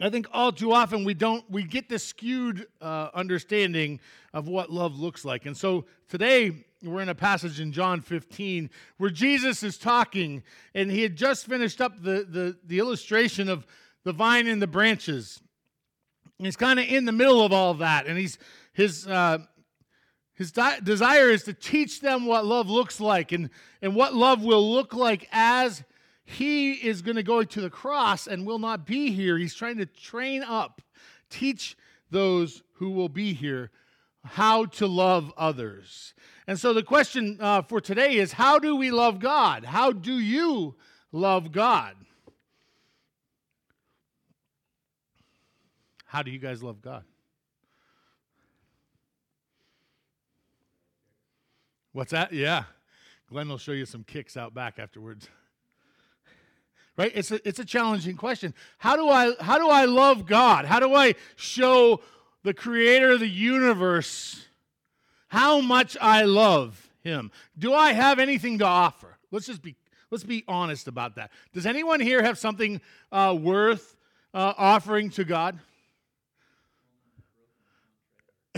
I 0.00 0.10
think 0.10 0.26
all 0.30 0.52
too 0.52 0.72
often 0.72 1.04
we 1.04 1.14
don't 1.14 1.48
we 1.50 1.62
get 1.62 1.88
this 1.88 2.04
skewed 2.04 2.66
uh, 2.80 3.08
understanding 3.14 4.00
of 4.34 4.46
what 4.46 4.70
love 4.70 4.98
looks 4.98 5.24
like. 5.24 5.46
And 5.46 5.56
so 5.56 5.86
today 6.08 6.66
we're 6.82 7.00
in 7.00 7.08
a 7.08 7.14
passage 7.14 7.60
in 7.60 7.72
John 7.72 8.02
15 8.02 8.68
where 8.98 9.08
Jesus 9.08 9.62
is 9.62 9.78
talking 9.78 10.42
and 10.74 10.90
he 10.90 11.02
had 11.02 11.16
just 11.16 11.46
finished 11.46 11.80
up 11.80 12.02
the 12.02 12.26
the, 12.28 12.56
the 12.66 12.78
illustration 12.78 13.48
of 13.48 13.66
the 14.04 14.12
vine 14.12 14.46
and 14.46 14.60
the 14.60 14.66
branches. 14.66 15.40
And 16.38 16.46
he's 16.46 16.56
kind 16.56 16.78
of 16.78 16.86
in 16.86 17.06
the 17.06 17.12
middle 17.12 17.42
of 17.42 17.52
all 17.52 17.72
that 17.74 18.06
and 18.06 18.18
he's 18.18 18.36
his 18.76 19.06
uh, 19.06 19.38
his 20.34 20.52
di- 20.52 20.80
desire 20.80 21.30
is 21.30 21.44
to 21.44 21.54
teach 21.54 22.00
them 22.00 22.26
what 22.26 22.44
love 22.44 22.68
looks 22.68 23.00
like 23.00 23.32
and, 23.32 23.48
and 23.80 23.96
what 23.96 24.14
love 24.14 24.42
will 24.42 24.70
look 24.70 24.92
like 24.92 25.26
as 25.32 25.82
he 26.26 26.72
is 26.72 27.00
going 27.00 27.16
to 27.16 27.22
go 27.22 27.42
to 27.42 27.60
the 27.62 27.70
cross 27.70 28.26
and 28.26 28.44
will 28.44 28.58
not 28.58 28.84
be 28.84 29.12
here. 29.12 29.38
He's 29.38 29.54
trying 29.54 29.78
to 29.78 29.86
train 29.86 30.42
up, 30.42 30.82
teach 31.30 31.74
those 32.10 32.62
who 32.74 32.90
will 32.90 33.08
be 33.08 33.32
here 33.32 33.70
how 34.26 34.66
to 34.66 34.86
love 34.86 35.32
others. 35.38 36.12
And 36.46 36.60
so 36.60 36.74
the 36.74 36.82
question 36.82 37.38
uh, 37.40 37.62
for 37.62 37.80
today 37.80 38.16
is 38.16 38.32
how 38.32 38.58
do 38.58 38.76
we 38.76 38.90
love 38.90 39.20
God? 39.20 39.64
How 39.64 39.90
do 39.90 40.18
you 40.18 40.74
love 41.12 41.50
God? 41.50 41.96
How 46.04 46.22
do 46.22 46.30
you 46.30 46.38
guys 46.38 46.62
love 46.62 46.82
God? 46.82 47.04
What's 51.96 52.12
that? 52.12 52.30
Yeah. 52.30 52.64
Glenn 53.30 53.48
will 53.48 53.56
show 53.56 53.72
you 53.72 53.86
some 53.86 54.04
kicks 54.04 54.36
out 54.36 54.52
back 54.52 54.78
afterwards. 54.78 55.30
Right? 56.98 57.10
It's 57.14 57.30
a, 57.30 57.48
it's 57.48 57.58
a 57.58 57.64
challenging 57.64 58.16
question. 58.16 58.52
How 58.76 58.96
do 58.96 59.08
i 59.08 59.32
how 59.40 59.56
do 59.56 59.70
i 59.70 59.86
love 59.86 60.26
god? 60.26 60.66
How 60.66 60.78
do 60.78 60.94
i 60.94 61.14
show 61.36 62.02
the 62.42 62.52
creator 62.52 63.12
of 63.12 63.20
the 63.20 63.28
universe 63.28 64.44
how 65.28 65.62
much 65.62 65.96
i 66.02 66.24
love 66.24 66.90
him? 67.00 67.30
Do 67.58 67.72
i 67.72 67.94
have 67.94 68.18
anything 68.18 68.58
to 68.58 68.66
offer? 68.66 69.16
Let's 69.30 69.46
just 69.46 69.62
be 69.62 69.74
let's 70.10 70.24
be 70.24 70.44
honest 70.46 70.88
about 70.88 71.14
that. 71.14 71.30
Does 71.54 71.64
anyone 71.64 72.00
here 72.00 72.22
have 72.22 72.36
something 72.36 72.82
uh, 73.10 73.34
worth 73.40 73.96
uh, 74.34 74.52
offering 74.58 75.08
to 75.12 75.24
god 75.24 75.58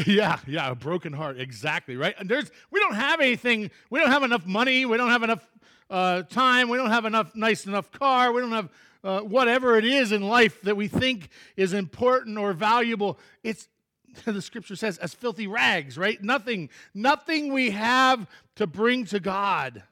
yeah 0.06 0.38
yeah 0.46 0.70
a 0.70 0.74
broken 0.74 1.12
heart 1.12 1.38
exactly 1.40 1.96
right 1.96 2.14
and 2.18 2.28
there's 2.28 2.50
we 2.70 2.80
don't 2.80 2.94
have 2.94 3.20
anything 3.20 3.70
we 3.90 3.98
don't 3.98 4.10
have 4.10 4.22
enough 4.22 4.46
money 4.46 4.84
we 4.84 4.96
don't 4.96 5.10
have 5.10 5.22
enough 5.22 5.46
uh, 5.90 6.22
time. 6.22 6.68
We 6.68 6.76
don't 6.76 6.90
have 6.90 7.04
enough 7.04 7.34
nice 7.34 7.66
enough 7.66 7.90
car. 7.90 8.32
We 8.32 8.40
don't 8.40 8.52
have 8.52 8.68
uh, 9.04 9.20
whatever 9.20 9.76
it 9.76 9.84
is 9.84 10.12
in 10.12 10.22
life 10.22 10.60
that 10.62 10.76
we 10.76 10.88
think 10.88 11.30
is 11.56 11.72
important 11.72 12.38
or 12.38 12.52
valuable. 12.52 13.18
It's 13.42 13.68
the 14.24 14.42
scripture 14.42 14.76
says 14.76 14.98
as 14.98 15.14
filthy 15.14 15.46
rags, 15.46 15.96
right? 15.96 16.22
Nothing, 16.22 16.70
nothing 16.94 17.52
we 17.52 17.70
have 17.70 18.26
to 18.56 18.66
bring 18.66 19.04
to 19.06 19.20
God 19.20 19.82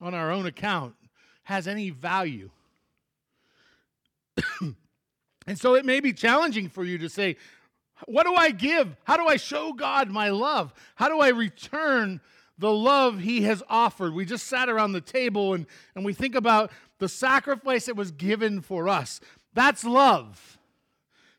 on 0.00 0.14
our 0.14 0.30
own 0.30 0.46
account 0.46 0.94
has 1.44 1.66
any 1.66 1.90
value. 1.90 2.50
and 5.46 5.58
so 5.58 5.74
it 5.74 5.84
may 5.84 6.00
be 6.00 6.12
challenging 6.12 6.68
for 6.68 6.84
you 6.84 6.98
to 6.98 7.08
say, 7.08 7.36
What 8.06 8.26
do 8.26 8.34
I 8.34 8.50
give? 8.50 8.96
How 9.04 9.16
do 9.16 9.26
I 9.26 9.36
show 9.36 9.72
God 9.72 10.10
my 10.10 10.30
love? 10.30 10.72
How 10.94 11.08
do 11.08 11.20
I 11.20 11.28
return 11.28 12.20
the 12.58 12.72
love 12.72 13.20
He 13.20 13.42
has 13.42 13.62
offered? 13.68 14.14
We 14.14 14.24
just 14.24 14.46
sat 14.46 14.68
around 14.68 14.92
the 14.92 15.00
table 15.00 15.54
and, 15.54 15.66
and 15.94 16.04
we 16.04 16.12
think 16.12 16.34
about 16.34 16.70
the 16.98 17.08
sacrifice 17.08 17.86
that 17.86 17.96
was 17.96 18.10
given 18.10 18.60
for 18.60 18.88
us. 18.88 19.20
That's 19.54 19.84
love, 19.84 20.58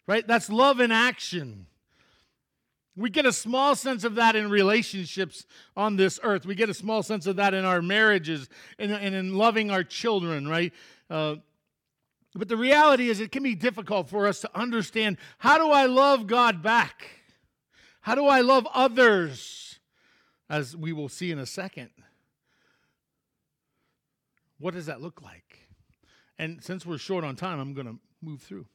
right? 0.08 0.28
That's 0.28 0.50
love 0.50 0.80
in 0.80 0.92
action. 0.92 1.68
We 2.98 3.10
get 3.10 3.26
a 3.26 3.32
small 3.32 3.76
sense 3.76 4.04
of 4.04 4.16
that 4.16 4.36
in 4.36 4.50
relationships 4.50 5.46
on 5.78 5.96
this 5.96 6.20
earth. 6.24 6.46
We 6.46 6.56
get 6.56 6.70
a 6.70 6.74
small 6.74 7.04
sense 7.04 7.26
of 7.26 7.38
that 7.38 7.54
in 7.54 7.64
our 7.64 7.82
marriages 7.82 8.50
and, 8.78 8.92
and 8.92 9.16
in 9.16 9.36
loving 9.36 9.72
our 9.72 9.84
children, 9.84 10.48
right? 10.48 10.74
Uh, 11.10 11.36
but 12.36 12.48
the 12.48 12.58
reality 12.58 13.10
is, 13.10 13.20
it 13.20 13.32
can 13.32 13.44
be 13.44 13.56
difficult 13.56 14.10
for 14.10 14.28
us 14.28 14.40
to 14.42 14.50
understand 14.56 15.18
how 15.38 15.58
do 15.58 15.70
I 15.72 15.86
love 15.86 16.28
God 16.28 16.64
back? 16.64 17.10
How 18.02 18.16
do 18.16 18.26
I 18.26 18.42
love 18.42 18.68
others? 18.74 19.80
As 20.50 20.76
we 20.76 20.92
will 20.92 21.10
see 21.10 21.32
in 21.32 21.40
a 21.40 21.46
second. 21.46 21.90
What 24.60 24.74
does 24.74 24.86
that 24.86 25.02
look 25.02 25.22
like? 25.22 25.60
And 26.38 26.64
since 26.64 26.86
we're 26.86 26.98
short 26.98 27.24
on 27.24 27.36
time, 27.36 27.60
I'm 27.60 27.74
going 27.74 27.88
to 27.88 27.98
move 28.22 28.42
through. 28.42 28.66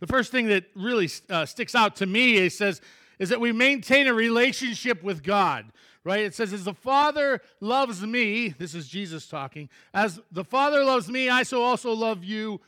The 0.00 0.06
first 0.06 0.30
thing 0.30 0.48
that 0.48 0.64
really 0.74 1.10
uh, 1.28 1.46
sticks 1.46 1.74
out 1.74 1.96
to 1.96 2.06
me 2.06 2.36
is 2.36 2.56
says 2.56 2.80
is 3.18 3.28
that 3.30 3.40
we 3.40 3.52
maintain 3.52 4.06
a 4.06 4.14
relationship 4.14 5.02
with 5.02 5.22
God, 5.22 5.66
right? 6.04 6.20
It 6.20 6.34
says 6.34 6.52
as 6.52 6.64
the 6.64 6.74
Father 6.74 7.40
loves 7.60 8.02
me, 8.02 8.48
this 8.50 8.74
is 8.74 8.88
Jesus 8.88 9.26
talking, 9.26 9.68
as 9.92 10.20
the 10.30 10.44
Father 10.44 10.84
loves 10.84 11.08
me, 11.08 11.28
I 11.28 11.42
so 11.42 11.62
also 11.62 11.92
love 11.92 12.24
you. 12.24 12.60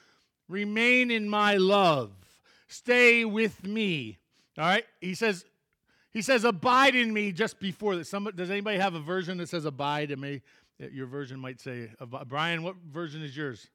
Remain 0.48 1.10
in 1.10 1.28
my 1.28 1.54
love. 1.56 2.10
Stay 2.68 3.24
with 3.24 3.64
me. 3.64 4.18
All 4.58 4.64
right? 4.64 4.84
He 5.00 5.14
says 5.14 5.44
he 6.12 6.22
says 6.22 6.44
abide 6.44 6.96
in 6.96 7.12
me 7.12 7.30
just 7.30 7.60
before 7.60 7.94
this. 7.94 8.08
Somebody, 8.08 8.36
does 8.36 8.50
anybody 8.50 8.78
have 8.78 8.94
a 8.94 9.00
version 9.00 9.38
that 9.38 9.48
says 9.48 9.64
abide? 9.64 10.10
It 10.10 10.18
may 10.18 10.42
your 10.92 11.06
version 11.06 11.38
might 11.38 11.60
say 11.60 11.90
Brian, 12.26 12.62
what 12.62 12.74
version 12.90 13.22
is 13.22 13.36
yours? 13.36 13.68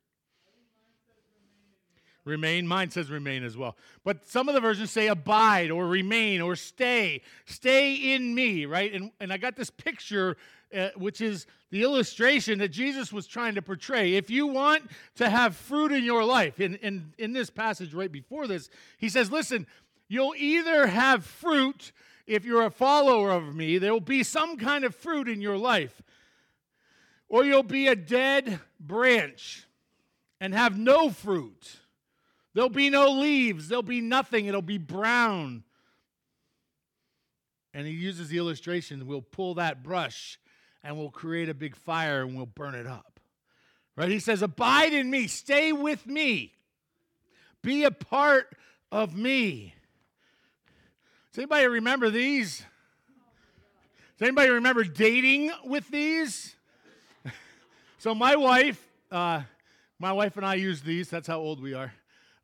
Remain. 2.26 2.68
Mine 2.68 2.90
says 2.90 3.12
remain 3.12 3.44
as 3.44 3.56
well. 3.56 3.78
But 4.04 4.28
some 4.28 4.50
of 4.50 4.56
the 4.56 4.62
versions 4.62 4.90
say 4.90 5.08
abide 5.08 5.70
or 5.70 5.86
remain 5.88 6.42
or 6.42 6.56
stay. 6.56 7.22
Stay 7.46 8.16
in 8.16 8.34
me, 8.34 8.66
right? 8.66 8.92
And, 8.92 9.12
and 9.20 9.32
I 9.32 9.38
got 9.38 9.56
this 9.56 9.70
picture, 9.70 10.36
uh, 10.76 10.90
which 10.96 11.22
is 11.22 11.46
the 11.70 11.84
illustration 11.84 12.58
that 12.60 12.70
Jesus 12.70 13.14
was 13.14 13.28
trying 13.28 13.54
to 13.56 13.62
portray. 13.62 14.16
If 14.16 14.32
you 14.32 14.48
want 14.48 14.90
to 15.18 15.30
have 15.30 15.56
fruit 15.56 15.92
in 15.92 16.04
your 16.04 16.24
life, 16.24 16.60
in, 16.60 16.76
in, 16.78 17.14
in 17.20 17.32
this 17.32 17.52
passage 17.52 17.94
right 17.94 18.12
before 18.12 18.48
this, 18.48 18.72
he 18.98 19.08
says, 19.08 19.32
listen, 19.32 19.68
you'll 20.08 20.36
either 20.36 20.88
have 20.88 21.24
fruit 21.24 21.92
if 22.26 22.44
you're 22.44 22.66
a 22.66 22.72
follower 22.72 23.30
of 23.30 23.56
me, 23.56 23.78
there 23.78 23.94
will 23.94 24.00
be 24.00 24.24
some 24.24 24.58
kind 24.58 24.84
of 24.84 24.96
fruit 24.96 25.30
in 25.30 25.42
your 25.42 25.58
life, 25.58 26.02
or 27.30 27.46
you'll 27.46 27.62
be 27.62 27.88
a 27.88 27.96
dead 27.96 28.60
branch 28.80 29.66
and 30.42 30.54
have 30.54 30.78
no 30.78 31.12
fruit. 31.12 31.78
There'll 32.56 32.70
be 32.70 32.90
no 32.90 33.12
leaves. 33.12 33.68
There'll 33.68 33.84
be 33.84 34.00
nothing. 34.00 34.46
It'll 34.46 34.62
be 34.62 34.78
brown. 34.78 35.66
And 37.74 37.86
he 37.86 37.92
uses 37.92 38.30
the 38.30 38.38
illustration 38.38 39.06
we'll 39.06 39.22
pull 39.22 39.56
that 39.56 39.84
brush 39.84 40.40
and 40.82 40.98
we'll 40.98 41.10
create 41.10 41.50
a 41.50 41.54
big 41.54 41.76
fire 41.76 42.22
and 42.22 42.34
we'll 42.34 42.46
burn 42.46 42.74
it 42.74 42.88
up. 42.88 43.20
Right? 43.98 44.10
He 44.10 44.20
says, 44.20 44.42
Abide 44.42 44.94
in 44.94 45.12
me, 45.12 45.28
stay 45.28 45.74
with 45.74 46.08
me, 46.08 46.54
be 47.62 47.84
a 47.84 47.92
part 47.92 48.56
of 48.90 49.14
me. 49.14 49.74
Does 51.34 51.40
anybody 51.40 51.68
remember 51.68 52.10
these? 52.10 52.64
Does 54.18 54.28
anybody 54.30 54.52
remember 54.52 54.86
dating 54.86 55.52
with 55.66 55.90
these? 55.90 56.56
so 57.98 58.16
my 58.16 58.38
wife, 58.38 58.82
uh, 59.12 59.42
my 60.00 60.14
wife 60.14 60.38
and 60.38 60.46
I 60.46 60.56
use 60.56 60.82
these. 60.82 61.10
That's 61.10 61.28
how 61.28 61.40
old 61.40 61.62
we 61.62 61.74
are. 61.74 61.92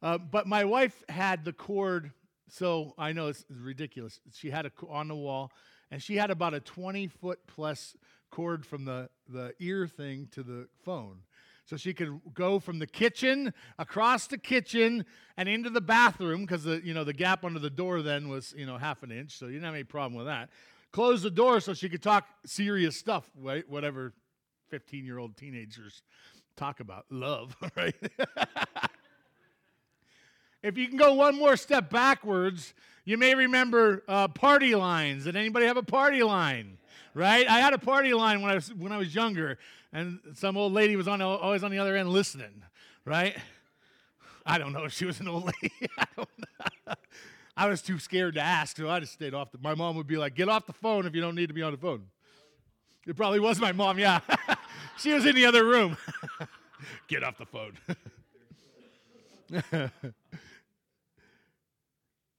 Uh, 0.02 0.18
but 0.18 0.48
my 0.48 0.66
wife 0.66 1.04
had 1.10 1.46
the 1.46 1.54
cord, 1.54 2.12
so 2.50 2.94
I 2.98 3.14
know 3.14 3.28
it's, 3.28 3.46
ridiculous. 3.50 4.20
She 4.34 4.50
had 4.50 4.66
it 4.66 4.74
on 4.90 5.08
the 5.08 5.16
wall, 5.16 5.52
and 5.92 6.02
she 6.02 6.16
had 6.16 6.32
about 6.32 6.54
a 6.54 6.60
20 6.60 7.08
foot 7.08 7.40
plus 7.48 7.96
cord 8.32 8.66
from 8.66 8.86
the, 8.86 9.10
the 9.30 9.54
ear 9.60 9.88
thing 9.88 10.28
to 10.32 10.44
the 10.44 10.68
phone. 10.84 11.20
So 11.66 11.78
she 11.78 11.94
could 11.94 12.20
go 12.34 12.60
from 12.60 12.80
the 12.80 12.88
kitchen 12.88 13.54
across 13.78 14.28
the 14.28 14.38
kitchen 14.38 15.06
and 15.38 15.48
into 15.48 15.70
the 15.70 15.80
bathroom 15.80 16.42
because 16.42 16.64
the 16.64 16.82
you 16.84 16.94
know 16.94 17.06
the 17.06 17.14
gap 17.14 17.46
under 17.46 17.60
the 17.60 17.70
door 17.70 18.02
then 18.02 18.28
was 18.28 18.54
you 18.58 18.66
know 18.66 18.78
half 18.78 19.04
an 19.04 19.12
inch, 19.12 19.38
so 19.38 19.46
you 19.46 19.54
didn't 19.54 19.66
have 19.66 19.76
any 19.76 19.86
problem 19.86 20.18
with 20.18 20.26
that. 20.26 20.50
Close 20.92 21.22
the 21.22 21.32
door 21.32 21.62
so 21.62 21.74
she 21.74 21.88
could 21.88 22.04
talk 22.04 22.28
serious 22.46 22.98
stuff, 22.98 23.30
right? 23.40 23.64
Whatever 23.70 24.12
15 24.70 25.06
year 25.06 25.18
old 25.18 25.38
teenagers 25.38 26.02
talk 26.58 26.82
about 26.82 27.06
love, 27.10 27.56
right? 27.78 27.96
If 30.64 30.78
you 30.78 30.88
can 30.88 30.98
go 30.98 31.14
one 31.14 31.38
more 31.38 31.58
step 31.58 31.90
backwards, 31.90 32.74
you 33.04 33.18
may 33.18 33.34
remember 33.34 34.04
uh, 34.08 34.28
party 34.28 34.76
lines. 34.76 35.24
Did 35.26 35.36
anybody 35.36 35.66
have 35.66 35.78
a 35.78 35.84
party 35.84 36.22
line? 36.22 36.78
Right? 37.14 37.48
I 37.48 37.60
had 37.60 37.74
a 37.74 37.80
party 37.80 38.14
line 38.14 38.42
when 38.42 38.52
I 38.52 38.56
was 38.56 38.74
when 38.74 38.92
I 38.92 38.98
was 38.98 39.14
younger, 39.14 39.58
and 39.92 40.20
some 40.36 40.56
old 40.56 40.72
lady 40.72 40.96
was 40.96 41.08
on 41.08 41.22
always 41.22 41.64
on 41.64 41.72
the 41.72 41.80
other 41.80 41.98
end 41.98 42.10
listening. 42.10 42.64
Right? 43.04 43.36
I 44.46 44.58
don't 44.58 44.72
know 44.72 44.86
if 44.86 44.94
she 44.94 45.06
was 45.06 45.20
an 45.20 45.28
old 45.28 45.46
lady. 45.64 45.74
I. 45.98 46.96
I 47.58 47.68
was 47.68 47.82
too 47.82 48.00
scared 48.00 48.36
to 48.36 48.42
ask, 48.42 48.78
so 48.78 48.90
I 48.90 49.02
just 49.02 49.14
stayed 49.14 49.34
off. 49.34 49.52
The, 49.52 49.60
my 49.62 49.76
mom 49.76 49.96
would 49.98 50.08
be 50.08 50.18
like, 50.18 50.36
"Get 50.36 50.48
off 50.48 50.66
the 50.66 50.74
phone 50.74 51.06
if 51.06 51.14
you 51.14 51.22
don't 51.22 51.36
need 51.36 51.48
to 51.48 51.54
be 51.54 51.62
on 51.62 51.74
the 51.74 51.78
phone." 51.78 52.08
It 53.06 53.16
probably 53.16 53.40
was 53.40 53.60
my 53.60 53.72
mom. 53.72 54.00
Yeah, 54.00 54.22
she 54.98 55.14
was 55.14 55.26
in 55.26 55.36
the 55.36 55.46
other 55.46 55.66
room. 55.66 55.98
Get 57.08 57.24
off 57.24 57.38
the 57.38 57.46
phone 57.46 57.78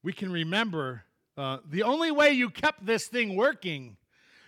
we 0.02 0.12
can 0.12 0.32
remember 0.32 1.04
uh, 1.37 1.59
the 1.68 1.82
only 1.82 2.11
way 2.11 2.32
you 2.32 2.50
kept 2.50 2.85
this 2.85 3.06
thing 3.06 3.37
working 3.37 3.97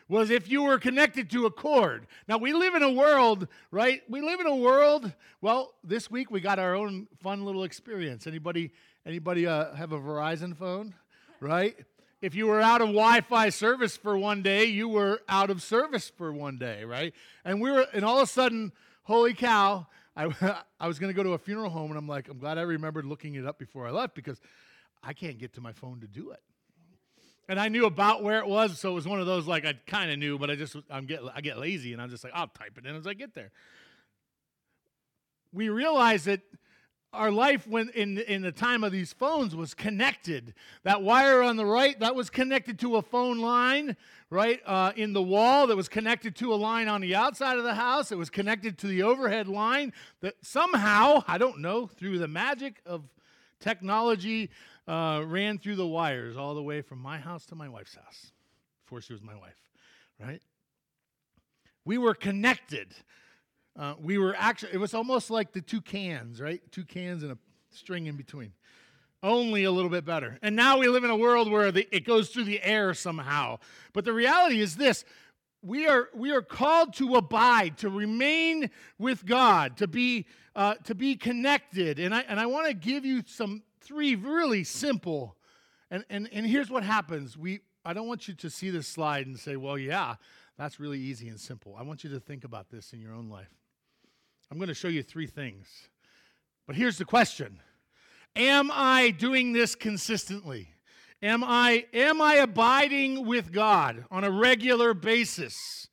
was 0.08 0.30
if 0.30 0.50
you 0.50 0.62
were 0.62 0.78
connected 0.78 1.30
to 1.30 1.46
a 1.46 1.50
cord. 1.50 2.06
Now 2.28 2.36
we 2.36 2.52
live 2.52 2.74
in 2.74 2.82
a 2.82 2.92
world, 2.92 3.48
right? 3.70 4.02
We 4.08 4.20
live 4.20 4.40
in 4.40 4.46
a 4.46 4.54
world. 4.54 5.10
Well, 5.40 5.72
this 5.82 6.10
week 6.10 6.30
we 6.30 6.40
got 6.40 6.58
our 6.58 6.74
own 6.74 7.08
fun 7.22 7.44
little 7.44 7.64
experience. 7.64 8.26
Anybody 8.26 8.70
anybody 9.06 9.46
uh, 9.46 9.74
have 9.74 9.92
a 9.92 9.98
Verizon 9.98 10.56
phone, 10.56 10.94
right? 11.40 11.74
If 12.20 12.34
you 12.34 12.46
were 12.46 12.60
out 12.60 12.80
of 12.80 12.88
Wi-Fi 12.88 13.50
service 13.50 13.96
for 13.96 14.16
one 14.16 14.42
day, 14.42 14.64
you 14.64 14.88
were 14.88 15.20
out 15.28 15.50
of 15.50 15.62
service 15.62 16.10
for 16.16 16.32
one 16.32 16.58
day, 16.58 16.84
right? 16.84 17.12
And 17.44 17.60
we 17.60 17.70
were, 17.70 17.86
and 17.92 18.02
all 18.02 18.16
of 18.16 18.22
a 18.22 18.26
sudden, 18.26 18.72
holy 19.02 19.34
cow! 19.34 19.86
I, 20.16 20.34
I 20.80 20.88
was 20.88 20.98
going 20.98 21.12
to 21.12 21.14
go 21.14 21.22
to 21.22 21.34
a 21.34 21.38
funeral 21.38 21.68
home, 21.68 21.90
and 21.90 21.98
I'm 21.98 22.08
like, 22.08 22.28
I'm 22.28 22.38
glad 22.38 22.56
I 22.56 22.62
remembered 22.62 23.04
looking 23.04 23.34
it 23.34 23.44
up 23.44 23.58
before 23.58 23.86
I 23.86 23.90
left 23.90 24.14
because 24.14 24.40
I 25.04 25.12
can't 25.12 25.38
get 25.38 25.54
to 25.54 25.60
my 25.60 25.72
phone 25.72 26.00
to 26.00 26.06
do 26.06 26.30
it. 26.30 26.40
And 27.48 27.60
I 27.60 27.68
knew 27.68 27.84
about 27.84 28.22
where 28.22 28.38
it 28.38 28.46
was, 28.46 28.78
so 28.80 28.90
it 28.90 28.94
was 28.94 29.06
one 29.06 29.20
of 29.20 29.26
those 29.26 29.46
like 29.46 29.66
I 29.66 29.74
kind 29.86 30.10
of 30.10 30.18
knew, 30.18 30.38
but 30.38 30.50
I 30.50 30.56
just 30.56 30.76
I'm 30.90 31.04
get 31.04 31.20
I 31.34 31.42
get 31.42 31.58
lazy 31.58 31.92
and 31.92 32.00
I'm 32.00 32.08
just 32.08 32.24
like 32.24 32.32
I'll 32.34 32.48
type 32.48 32.78
it 32.78 32.86
in 32.86 32.96
as 32.96 33.06
I 33.06 33.12
get 33.12 33.34
there. 33.34 33.50
We 35.52 35.68
realize 35.68 36.24
that 36.24 36.40
our 37.12 37.30
life 37.30 37.66
when 37.66 37.90
in 37.90 38.18
in 38.18 38.40
the 38.40 38.50
time 38.50 38.82
of 38.82 38.92
these 38.92 39.12
phones 39.12 39.54
was 39.54 39.74
connected. 39.74 40.54
That 40.84 41.02
wire 41.02 41.42
on 41.42 41.56
the 41.56 41.66
right 41.66 41.98
that 42.00 42.14
was 42.14 42.30
connected 42.30 42.78
to 42.78 42.96
a 42.96 43.02
phone 43.02 43.38
line, 43.38 43.94
right 44.30 44.60
uh, 44.64 44.92
in 44.96 45.12
the 45.12 45.22
wall 45.22 45.66
that 45.66 45.76
was 45.76 45.88
connected 45.88 46.34
to 46.36 46.54
a 46.54 46.56
line 46.56 46.88
on 46.88 47.02
the 47.02 47.14
outside 47.14 47.58
of 47.58 47.64
the 47.64 47.74
house. 47.74 48.10
It 48.10 48.16
was 48.16 48.30
connected 48.30 48.78
to 48.78 48.86
the 48.86 49.02
overhead 49.02 49.48
line 49.48 49.92
that 50.22 50.34
somehow 50.40 51.22
I 51.28 51.36
don't 51.36 51.60
know 51.60 51.86
through 51.86 52.18
the 52.18 52.28
magic 52.28 52.80
of 52.86 53.02
technology 53.60 54.50
uh, 54.86 55.22
ran 55.26 55.58
through 55.58 55.76
the 55.76 55.86
wires 55.86 56.36
all 56.36 56.54
the 56.54 56.62
way 56.62 56.82
from 56.82 56.98
my 56.98 57.18
house 57.18 57.46
to 57.46 57.54
my 57.54 57.68
wife's 57.68 57.94
house 57.94 58.32
before 58.84 59.00
she 59.00 59.12
was 59.12 59.22
my 59.22 59.34
wife, 59.34 59.56
right? 60.20 60.42
We 61.84 61.98
were 61.98 62.14
connected. 62.14 62.94
Uh, 63.78 63.94
we 64.00 64.18
were 64.18 64.34
actually, 64.36 64.72
it 64.72 64.78
was 64.78 64.94
almost 64.94 65.30
like 65.30 65.52
the 65.52 65.60
two 65.60 65.80
cans, 65.80 66.40
right? 66.40 66.60
Two 66.70 66.84
cans 66.84 67.22
and 67.22 67.32
a 67.32 67.38
string 67.70 68.06
in 68.06 68.16
between. 68.16 68.52
Only 69.22 69.64
a 69.64 69.70
little 69.70 69.90
bit 69.90 70.04
better. 70.04 70.38
And 70.42 70.54
now 70.54 70.78
we 70.78 70.88
live 70.88 71.02
in 71.02 71.10
a 71.10 71.16
world 71.16 71.50
where 71.50 71.72
the, 71.72 71.88
it 71.94 72.04
goes 72.04 72.28
through 72.28 72.44
the 72.44 72.62
air 72.62 72.92
somehow. 72.92 73.58
But 73.94 74.04
the 74.04 74.12
reality 74.12 74.60
is 74.60 74.76
this 74.76 75.04
we 75.62 75.86
are, 75.86 76.10
we 76.14 76.30
are 76.30 76.42
called 76.42 76.92
to 76.94 77.14
abide, 77.14 77.78
to 77.78 77.88
remain 77.88 78.68
with 78.98 79.24
God, 79.24 79.78
to 79.78 79.88
be, 79.88 80.26
uh, 80.54 80.74
to 80.84 80.94
be 80.94 81.16
connected. 81.16 81.98
And 81.98 82.14
I, 82.14 82.20
and 82.28 82.38
I 82.38 82.44
want 82.44 82.66
to 82.66 82.74
give 82.74 83.06
you 83.06 83.22
some 83.26 83.62
three 83.84 84.14
really 84.14 84.64
simple. 84.64 85.36
And, 85.90 86.04
and, 86.10 86.28
and 86.32 86.46
here's 86.46 86.70
what 86.70 86.82
happens. 86.82 87.36
We, 87.36 87.60
I 87.84 87.92
don't 87.92 88.08
want 88.08 88.28
you 88.28 88.34
to 88.34 88.50
see 88.50 88.70
this 88.70 88.86
slide 88.86 89.26
and 89.26 89.38
say, 89.38 89.56
well, 89.56 89.78
yeah, 89.78 90.16
that's 90.58 90.80
really 90.80 90.98
easy 90.98 91.28
and 91.28 91.38
simple. 91.38 91.76
I 91.78 91.82
want 91.82 92.04
you 92.04 92.10
to 92.10 92.20
think 92.20 92.44
about 92.44 92.70
this 92.70 92.92
in 92.92 93.00
your 93.00 93.12
own 93.12 93.28
life. 93.28 93.54
I'm 94.50 94.58
going 94.58 94.68
to 94.68 94.74
show 94.74 94.88
you 94.88 95.02
three 95.02 95.26
things. 95.26 95.66
But 96.66 96.76
here's 96.76 96.98
the 96.98 97.04
question 97.04 97.60
Am 98.36 98.70
I 98.72 99.10
doing 99.10 99.52
this 99.52 99.74
consistently? 99.74 100.70
Am 101.22 101.42
I, 101.42 101.86
am 101.94 102.20
I 102.20 102.34
abiding 102.34 103.24
with 103.26 103.50
God 103.50 104.04
on 104.10 104.24
a 104.24 104.30
regular 104.30 104.92
basis? 104.92 105.88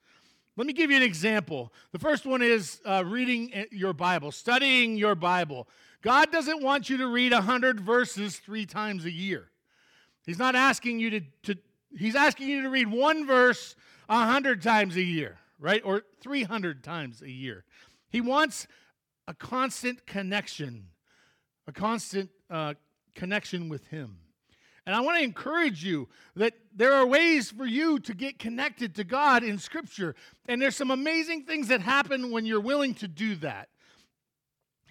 Let 0.57 0.67
me 0.67 0.73
give 0.73 0.91
you 0.91 0.97
an 0.97 1.03
example. 1.03 1.71
The 1.93 1.99
first 1.99 2.25
one 2.25 2.41
is 2.41 2.81
uh, 2.85 3.03
reading 3.05 3.51
uh, 3.55 3.63
your 3.71 3.93
Bible, 3.93 4.31
studying 4.31 4.97
your 4.97 5.15
Bible. 5.15 5.69
God 6.01 6.31
doesn't 6.31 6.63
want 6.63 6.89
you 6.89 6.97
to 6.97 7.07
read 7.07 7.31
100 7.31 7.79
verses 7.79 8.37
three 8.37 8.65
times 8.65 9.05
a 9.05 9.11
year. 9.11 9.49
He's 10.25 10.39
not 10.39 10.55
asking 10.55 10.99
you 10.99 11.09
to, 11.11 11.21
to 11.43 11.57
He's 11.97 12.15
asking 12.15 12.49
you 12.49 12.61
to 12.63 12.69
read 12.69 12.89
one 12.89 13.27
verse 13.27 13.75
100 14.07 14.61
times 14.61 14.95
a 14.95 15.01
year, 15.01 15.37
right? 15.59 15.81
Or 15.83 16.03
300 16.21 16.83
times 16.83 17.21
a 17.21 17.29
year. 17.29 17.65
He 18.09 18.21
wants 18.21 18.67
a 19.27 19.33
constant 19.33 20.05
connection, 20.05 20.87
a 21.67 21.71
constant 21.71 22.29
uh, 22.49 22.75
connection 23.13 23.69
with 23.69 23.87
Him. 23.87 24.17
And 24.85 24.95
I 24.95 25.01
want 25.01 25.19
to 25.19 25.23
encourage 25.23 25.83
you 25.83 26.09
that 26.35 26.53
there 26.73 26.93
are 26.93 27.05
ways 27.05 27.51
for 27.51 27.65
you 27.65 27.99
to 27.99 28.13
get 28.13 28.39
connected 28.39 28.95
to 28.95 29.03
God 29.03 29.43
in 29.43 29.59
Scripture. 29.59 30.15
And 30.47 30.61
there's 30.61 30.75
some 30.75 30.91
amazing 30.91 31.43
things 31.43 31.67
that 31.67 31.81
happen 31.81 32.31
when 32.31 32.45
you're 32.45 32.61
willing 32.61 32.95
to 32.95 33.07
do 33.07 33.35
that. 33.37 33.69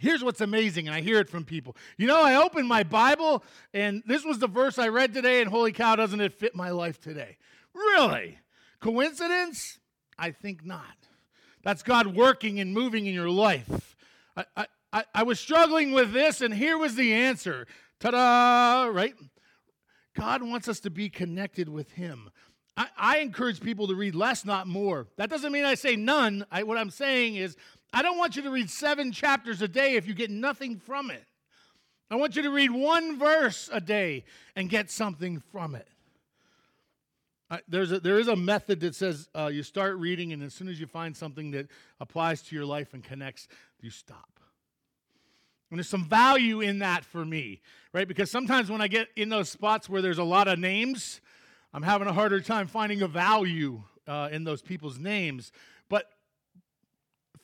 Here's 0.01 0.25
what's 0.25 0.41
amazing, 0.41 0.89
and 0.89 0.97
I 0.97 1.03
hear 1.03 1.19
it 1.19 1.29
from 1.29 1.45
people. 1.45 1.77
You 1.99 2.07
know, 2.07 2.23
I 2.23 2.37
opened 2.37 2.67
my 2.67 2.83
Bible, 2.85 3.45
and 3.75 4.03
this 4.07 4.25
was 4.25 4.39
the 4.39 4.47
verse 4.47 4.79
I 4.79 4.89
read 4.89 5.13
today, 5.13 5.43
and 5.43 5.51
holy 5.51 5.73
cow, 5.73 5.95
doesn't 5.95 6.23
it 6.23 6.33
fit 6.33 6.57
my 6.57 6.71
life 6.71 6.99
today? 6.99 7.37
Really? 7.75 8.39
Coincidence? 8.81 9.79
I 10.19 10.31
think 10.31 10.65
not. 10.65 10.97
That's 11.63 11.83
God 11.83 12.17
working 12.17 12.61
and 12.61 12.73
moving 12.73 13.05
in 13.05 13.13
your 13.13 13.29
life. 13.29 13.95
I, 14.35 14.67
I, 14.91 15.05
I 15.15 15.23
was 15.23 15.39
struggling 15.39 15.93
with 15.93 16.15
this, 16.15 16.41
and 16.41 16.55
here 16.55 16.79
was 16.79 16.95
the 16.95 17.13
answer. 17.13 17.67
Ta 18.01 18.11
da! 18.13 18.91
Right? 18.91 19.15
God 20.19 20.43
wants 20.43 20.67
us 20.67 20.81
to 20.81 20.91
be 20.91 21.11
connected 21.11 21.69
with 21.69 21.93
Him. 21.93 22.31
I, 22.75 22.87
I, 22.97 23.19
encourage 23.19 23.61
people 23.61 23.87
to 23.89 23.95
read 23.95 24.15
less, 24.15 24.47
not 24.47 24.67
more. 24.67 25.09
That 25.19 25.29
doesn't 25.29 25.53
mean 25.53 25.67
I 25.67 25.75
say 25.75 25.97
none. 25.97 26.47
I, 26.51 26.63
what 26.63 26.79
I'm 26.79 26.89
saying 26.89 27.37
is, 27.37 27.57
I 27.93 28.03
don't 28.03 28.19
want 28.19 28.37
you 28.37 28.43
to 28.43 28.51
read 28.51 28.71
seven 28.71 29.13
chapters 29.13 29.63
a 29.63 29.69
day 29.69 29.97
if 29.97 30.07
you 30.07 30.15
get 30.15 30.31
nothing 30.31 30.79
from 30.79 31.11
it. 31.11 31.25
I 32.11 32.17
want 32.17 32.35
you 32.35 32.43
to 32.43 32.51
read 32.51 32.71
one 32.71 33.19
verse 33.19 33.71
a 33.73 33.81
day 33.81 34.25
and 34.57 34.69
get 34.69 34.91
something 34.91 35.41
from 35.53 35.77
it. 35.77 35.89
there's 37.69 37.93
a, 37.93 38.01
there 38.01 38.19
is 38.19 38.29
a 38.29 38.37
method 38.37 38.81
that 38.81 38.97
says 38.97 39.29
uh, 39.37 39.47
you 39.47 39.63
start 39.63 39.97
reading, 39.97 40.33
and 40.33 40.43
as 40.43 40.53
soon 40.53 40.69
as 40.69 40.81
you 40.81 40.87
find 40.87 41.17
something 41.17 41.53
that 41.53 41.69
applies 42.01 42.43
to 42.43 42.57
your 42.57 42.65
life 42.65 42.95
and 42.95 43.05
connects, 43.05 43.47
you 43.81 43.91
stop. 43.91 44.41
And 45.71 45.79
there's 45.79 45.89
some 45.89 46.05
value 46.05 46.61
in 46.61 46.81
that 46.81 47.05
for 47.05 47.25
me, 47.25 47.61
right? 47.93 48.09
Because 48.09 48.29
sometimes 48.29 48.71
when 48.71 48.81
I 48.81 48.89
get 48.89 49.07
in 49.15 49.29
those 49.29 49.49
spots 49.49 49.89
where 49.89 50.03
there's 50.03 50.19
a 50.19 50.25
lot 50.25 50.49
of 50.49 50.59
names, 50.59 51.21
I'm 51.73 51.83
having 51.83 52.09
a 52.09 52.13
harder 52.13 52.41
time 52.41 52.67
finding 52.67 53.03
a 53.03 53.09
value 53.09 53.83
uh, 54.09 54.31
in 54.33 54.43
those 54.43 54.63
people's 54.63 54.99
names. 54.99 55.53
But 55.89 56.11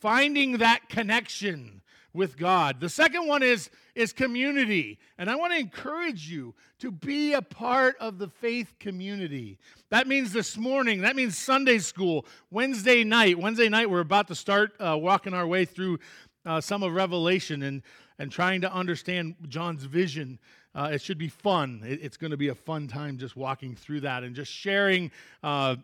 finding 0.01 0.59
that 0.59 0.89
connection 0.89 1.83
with 2.13 2.39
God. 2.39 2.81
The 2.81 2.89
second 2.89 3.27
one 3.27 3.43
is, 3.43 3.69
is 3.95 4.13
community. 4.13 4.99
And 5.19 5.29
I 5.29 5.37
want 5.37 5.53
to 5.53 5.59
encourage 5.59 6.31
you 6.31 6.55
to 6.79 6.91
be 6.91 7.35
a 7.35 7.43
part 7.43 7.97
of 8.01 8.19
the 8.19 8.29
faith 8.29 8.75
community. 8.81 9.59
That 9.91 10.07
means 10.07 10.33
this 10.33 10.57
morning, 10.57 11.03
that 11.03 11.15
means 11.15 11.37
Sunday 11.37 11.79
school, 11.79 12.25
Wednesday 12.51 13.05
night. 13.05 13.39
Wednesday 13.39 13.69
night, 13.69 13.91
we're 13.91 14.01
about 14.01 14.29
to 14.29 14.35
start 14.35 14.73
uh, 14.81 14.97
walking 14.99 15.35
our 15.35 15.47
way 15.47 15.67
through 15.67 15.99
uh, 16.47 16.61
some 16.61 16.83
of 16.83 16.95
Revelation. 16.95 17.63
And 17.63 17.83
and 18.19 18.31
trying 18.31 18.61
to 18.63 18.73
understand 18.73 19.35
John's 19.49 19.85
vision. 19.85 20.39
Uh, 20.75 20.91
it 20.93 21.01
should 21.01 21.19
be 21.19 21.29
fun. 21.29 21.83
It, 21.87 22.01
it's 22.03 22.17
going 22.17 22.31
to 22.31 22.37
be 22.37 22.49
a 22.49 22.55
fun 22.55 22.89
time 22.89 23.19
just 23.19 23.37
walking 23.37 23.75
through 23.75 24.01
that 24.01 24.25
and 24.25 24.35
just 24.35 24.53
sharing 24.53 25.11
uh, 25.43 25.77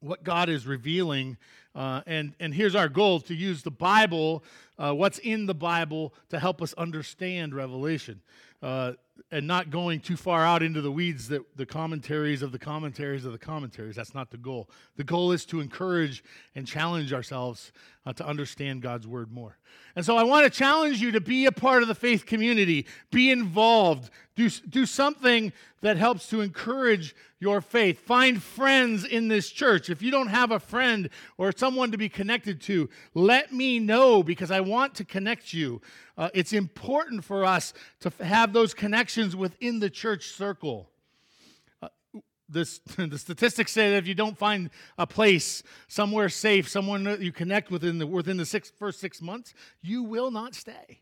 what 0.00 0.24
God 0.24 0.48
is 0.48 0.66
revealing. 0.66 1.36
Uh, 1.74 2.00
and, 2.06 2.34
and 2.40 2.52
here's 2.52 2.74
our 2.74 2.88
goal 2.88 3.20
to 3.20 3.34
use 3.34 3.62
the 3.62 3.70
Bible, 3.70 4.42
uh, 4.78 4.92
what's 4.92 5.18
in 5.18 5.46
the 5.46 5.54
Bible, 5.54 6.14
to 6.30 6.38
help 6.38 6.60
us 6.62 6.72
understand 6.74 7.54
Revelation. 7.54 8.20
Uh, 8.62 8.92
and 9.30 9.46
not 9.46 9.70
going 9.70 10.00
too 10.00 10.16
far 10.16 10.44
out 10.44 10.62
into 10.62 10.80
the 10.80 10.90
weeds 10.90 11.28
that 11.28 11.42
the 11.56 11.66
commentaries 11.66 12.42
of 12.42 12.52
the 12.52 12.58
commentaries 12.58 13.24
of 13.24 13.32
the 13.32 13.38
commentaries. 13.38 13.96
That's 13.96 14.14
not 14.14 14.30
the 14.30 14.36
goal. 14.36 14.68
The 14.96 15.04
goal 15.04 15.32
is 15.32 15.44
to 15.46 15.60
encourage 15.60 16.22
and 16.54 16.66
challenge 16.66 17.12
ourselves 17.12 17.72
uh, 18.06 18.12
to 18.14 18.26
understand 18.26 18.82
God's 18.82 19.06
word 19.06 19.30
more. 19.30 19.58
And 19.94 20.04
so 20.04 20.16
I 20.16 20.22
want 20.22 20.44
to 20.44 20.50
challenge 20.50 21.00
you 21.00 21.12
to 21.12 21.20
be 21.20 21.46
a 21.46 21.52
part 21.52 21.82
of 21.82 21.88
the 21.88 21.94
faith 21.94 22.26
community, 22.26 22.86
be 23.10 23.30
involved, 23.30 24.10
do, 24.36 24.48
do 24.48 24.86
something 24.86 25.52
that 25.82 25.96
helps 25.96 26.28
to 26.28 26.40
encourage 26.40 27.14
your 27.40 27.60
faith. 27.60 28.00
Find 28.00 28.42
friends 28.42 29.04
in 29.04 29.28
this 29.28 29.50
church. 29.50 29.90
If 29.90 30.02
you 30.02 30.10
don't 30.10 30.28
have 30.28 30.50
a 30.50 30.60
friend 30.60 31.08
or 31.38 31.52
someone 31.56 31.90
to 31.90 31.98
be 31.98 32.08
connected 32.08 32.60
to, 32.62 32.88
let 33.14 33.52
me 33.52 33.78
know 33.78 34.22
because 34.22 34.50
I 34.50 34.60
want 34.60 34.94
to 34.96 35.04
connect 35.04 35.52
you. 35.52 35.80
Uh, 36.16 36.28
it's 36.34 36.52
important 36.52 37.24
for 37.24 37.44
us 37.44 37.72
to 38.00 38.12
have 38.22 38.52
those 38.52 38.74
connections 38.74 39.09
within 39.16 39.80
the 39.80 39.90
church 39.90 40.28
circle. 40.28 40.90
Uh, 41.82 41.88
this, 42.48 42.78
the 42.96 43.18
statistics 43.18 43.72
say 43.72 43.90
that 43.90 43.96
if 43.96 44.06
you 44.06 44.14
don't 44.14 44.36
find 44.36 44.70
a 44.98 45.06
place 45.06 45.62
somewhere 45.88 46.28
safe, 46.28 46.68
someone 46.68 47.04
that 47.04 47.20
you 47.20 47.32
connect 47.32 47.70
with 47.70 47.84
in 47.84 47.98
the, 47.98 48.06
within 48.06 48.36
the 48.36 48.46
six, 48.46 48.70
first 48.70 49.00
six 49.00 49.20
months, 49.20 49.54
you 49.82 50.02
will 50.02 50.30
not 50.30 50.54
stay. 50.54 51.00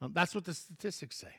Um, 0.00 0.12
that's 0.12 0.34
what 0.34 0.44
the 0.44 0.54
statistics 0.54 1.16
say. 1.16 1.34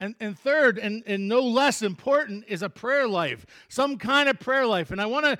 And, 0.00 0.16
and 0.18 0.36
third, 0.36 0.78
and, 0.78 1.04
and 1.06 1.28
no 1.28 1.40
less 1.40 1.82
important, 1.82 2.44
is 2.48 2.62
a 2.62 2.68
prayer 2.68 3.06
life, 3.06 3.46
some 3.68 3.98
kind 3.98 4.28
of 4.28 4.40
prayer 4.40 4.66
life. 4.66 4.90
And 4.90 5.00
I 5.00 5.06
want 5.06 5.26
to 5.26 5.38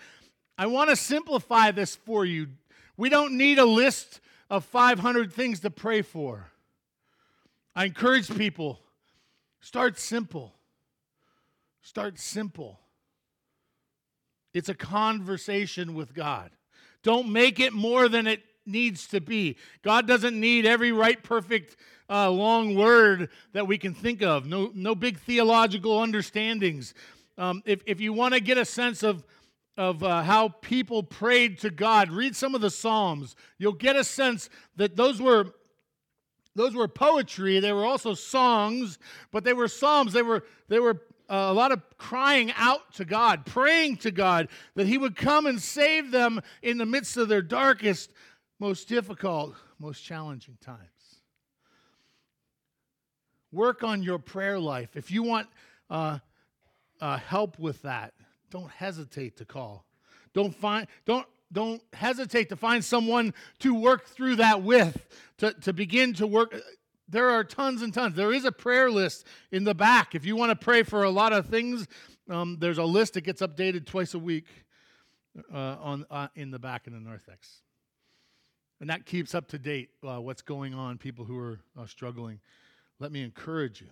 I 0.59 0.67
want 0.67 0.91
to 0.91 0.97
simplify 0.97 1.71
this 1.71 1.97
for 1.97 2.25
you. 2.25 2.49
We 2.97 3.09
don't 3.09 3.37
need 3.37 3.59
a 3.59 3.65
list 3.65 4.21
of 4.51 4.65
500 4.65 5.33
things 5.33 5.61
to 5.61 5.71
pray 5.71 6.03
for. 6.03 6.53
I 7.75 7.87
encourage 7.87 8.29
people 8.37 8.82
start 9.63 9.99
simple. 9.99 10.55
Start 11.81 12.19
simple. 12.19 12.79
It's 14.53 14.69
a 14.69 14.75
conversation 14.75 15.95
with 15.95 16.13
God. 16.15 16.51
Don't 17.03 17.33
make 17.33 17.59
it 17.59 17.73
more 17.73 18.09
than 18.09 18.27
it 18.27 18.43
needs 18.67 19.09
to 19.09 19.21
be. 19.21 19.57
God 19.83 20.07
doesn't 20.07 20.39
need 20.39 20.67
every 20.67 20.93
right, 20.93 21.21
perfect, 21.23 21.77
uh, 22.09 22.31
long 22.31 22.75
word 22.75 23.31
that 23.53 23.67
we 23.67 23.79
can 23.79 23.95
think 23.95 24.23
of. 24.23 24.47
No, 24.47 24.71
no 24.75 24.95
big 24.95 25.19
theological 25.19 25.99
understandings. 25.99 26.95
Um, 27.39 27.63
if, 27.65 27.81
if 27.87 28.01
you 28.01 28.13
want 28.13 28.35
to 28.35 28.41
get 28.41 28.59
a 28.59 28.65
sense 28.65 29.03
of, 29.03 29.25
of 29.77 30.03
uh, 30.03 30.23
how 30.23 30.49
people 30.49 31.03
prayed 31.03 31.59
to 31.61 31.71
God, 31.71 32.11
read 32.11 32.37
some 32.37 32.55
of 32.55 32.61
the 32.61 32.71
Psalms. 32.71 33.35
You'll 33.59 33.73
get 33.73 33.97
a 33.97 34.05
sense 34.05 34.51
that 34.77 34.97
those 34.97 35.21
were 35.21 35.55
those 36.55 36.75
were 36.75 36.89
poetry. 36.89 37.61
They 37.61 37.73
were 37.73 37.85
also 37.85 38.15
songs, 38.15 38.99
but 39.31 39.45
they 39.45 39.53
were 39.53 39.69
psalms. 39.69 40.13
They 40.13 40.23
were, 40.23 40.45
they 40.69 40.79
were 40.79 41.01
uh, 41.31 41.49
a 41.51 41.53
lot 41.55 41.73
of 41.73 41.83
crying 41.97 42.53
out 42.57 42.93
to 42.95 43.05
God, 43.05 43.47
praying 43.47 43.99
to 43.99 44.11
God 44.11 44.49
that 44.75 44.87
He 44.87 44.99
would 44.99 45.17
come 45.17 45.47
and 45.47 45.61
save 45.61 46.11
them 46.11 46.41
in 46.63 46.79
the 46.79 46.87
midst 46.87 47.17
of 47.17 47.29
their 47.29 47.43
darkest, 47.43 48.13
most 48.59 48.89
difficult, 48.89 49.55
most 49.79 50.01
challenging 50.03 50.59
times. 50.61 50.79
Work 53.51 53.83
on 53.83 54.03
your 54.03 54.19
prayer 54.19 54.59
life. 54.59 54.97
If 54.97 55.11
you 55.11 55.23
want 55.23 55.49
uh, 55.91 56.19
uh, 57.01 57.19
help 57.19 57.59
with 57.59 57.83
that, 57.83 58.15
don't 58.51 58.71
hesitate 58.71 59.39
to 59.39 59.45
call. 59.45 59.87
Don't 60.35 60.55
find 60.55 60.87
don't 61.05 61.27
don't 61.53 61.83
hesitate 61.93 62.49
to 62.49 62.57
find 62.57 62.85
someone 62.85 63.35
to 63.61 63.75
work 63.75 64.07
through 64.07 64.37
that 64.37 64.63
with, 64.63 65.07
to, 65.39 65.53
to 65.53 65.73
begin 65.73 66.15
to 66.15 66.27
work. 66.27 66.55
There 67.09 67.31
are 67.31 67.45
tons 67.45 67.83
and 67.83 67.93
tons. 67.93 68.17
There 68.17 68.33
is 68.33 68.45
a 68.45 68.53
prayer 68.53 68.91
list 68.91 69.27
in 69.51 69.65
the 69.65 69.75
back. 69.75 70.15
If 70.15 70.25
you 70.25 70.35
want 70.35 70.51
to 70.51 70.65
pray 70.65 70.83
for 70.83 71.03
a 71.03 71.11
lot 71.11 71.33
of 71.33 71.47
things, 71.47 71.87
um, 72.31 72.57
there's 72.59 72.79
a 72.79 72.85
list 72.85 73.15
that 73.15 73.23
gets 73.23 73.43
updated 73.43 73.87
twice 73.87 74.15
a 74.15 74.19
week 74.19 74.47
uh, 75.53 75.77
on 75.81 76.07
uh, 76.11 76.29
in 76.35 76.51
the 76.51 76.59
back 76.59 76.87
in 76.87 76.93
the 76.95 77.01
narthex. 77.01 77.61
And 78.81 78.91
that 78.91 79.07
keeps 79.07 79.35
up 79.35 79.49
to 79.49 79.59
date 79.59 79.91
uh, 80.03 80.21
what's 80.21 80.43
going 80.43 80.75
on, 80.75 80.99
people 80.99 81.25
who 81.25 81.39
are 81.39 81.61
uh, 81.79 81.87
struggling. 81.87 82.41
Let 82.99 83.13
me 83.13 83.23
encourage 83.23 83.81
you 83.81 83.89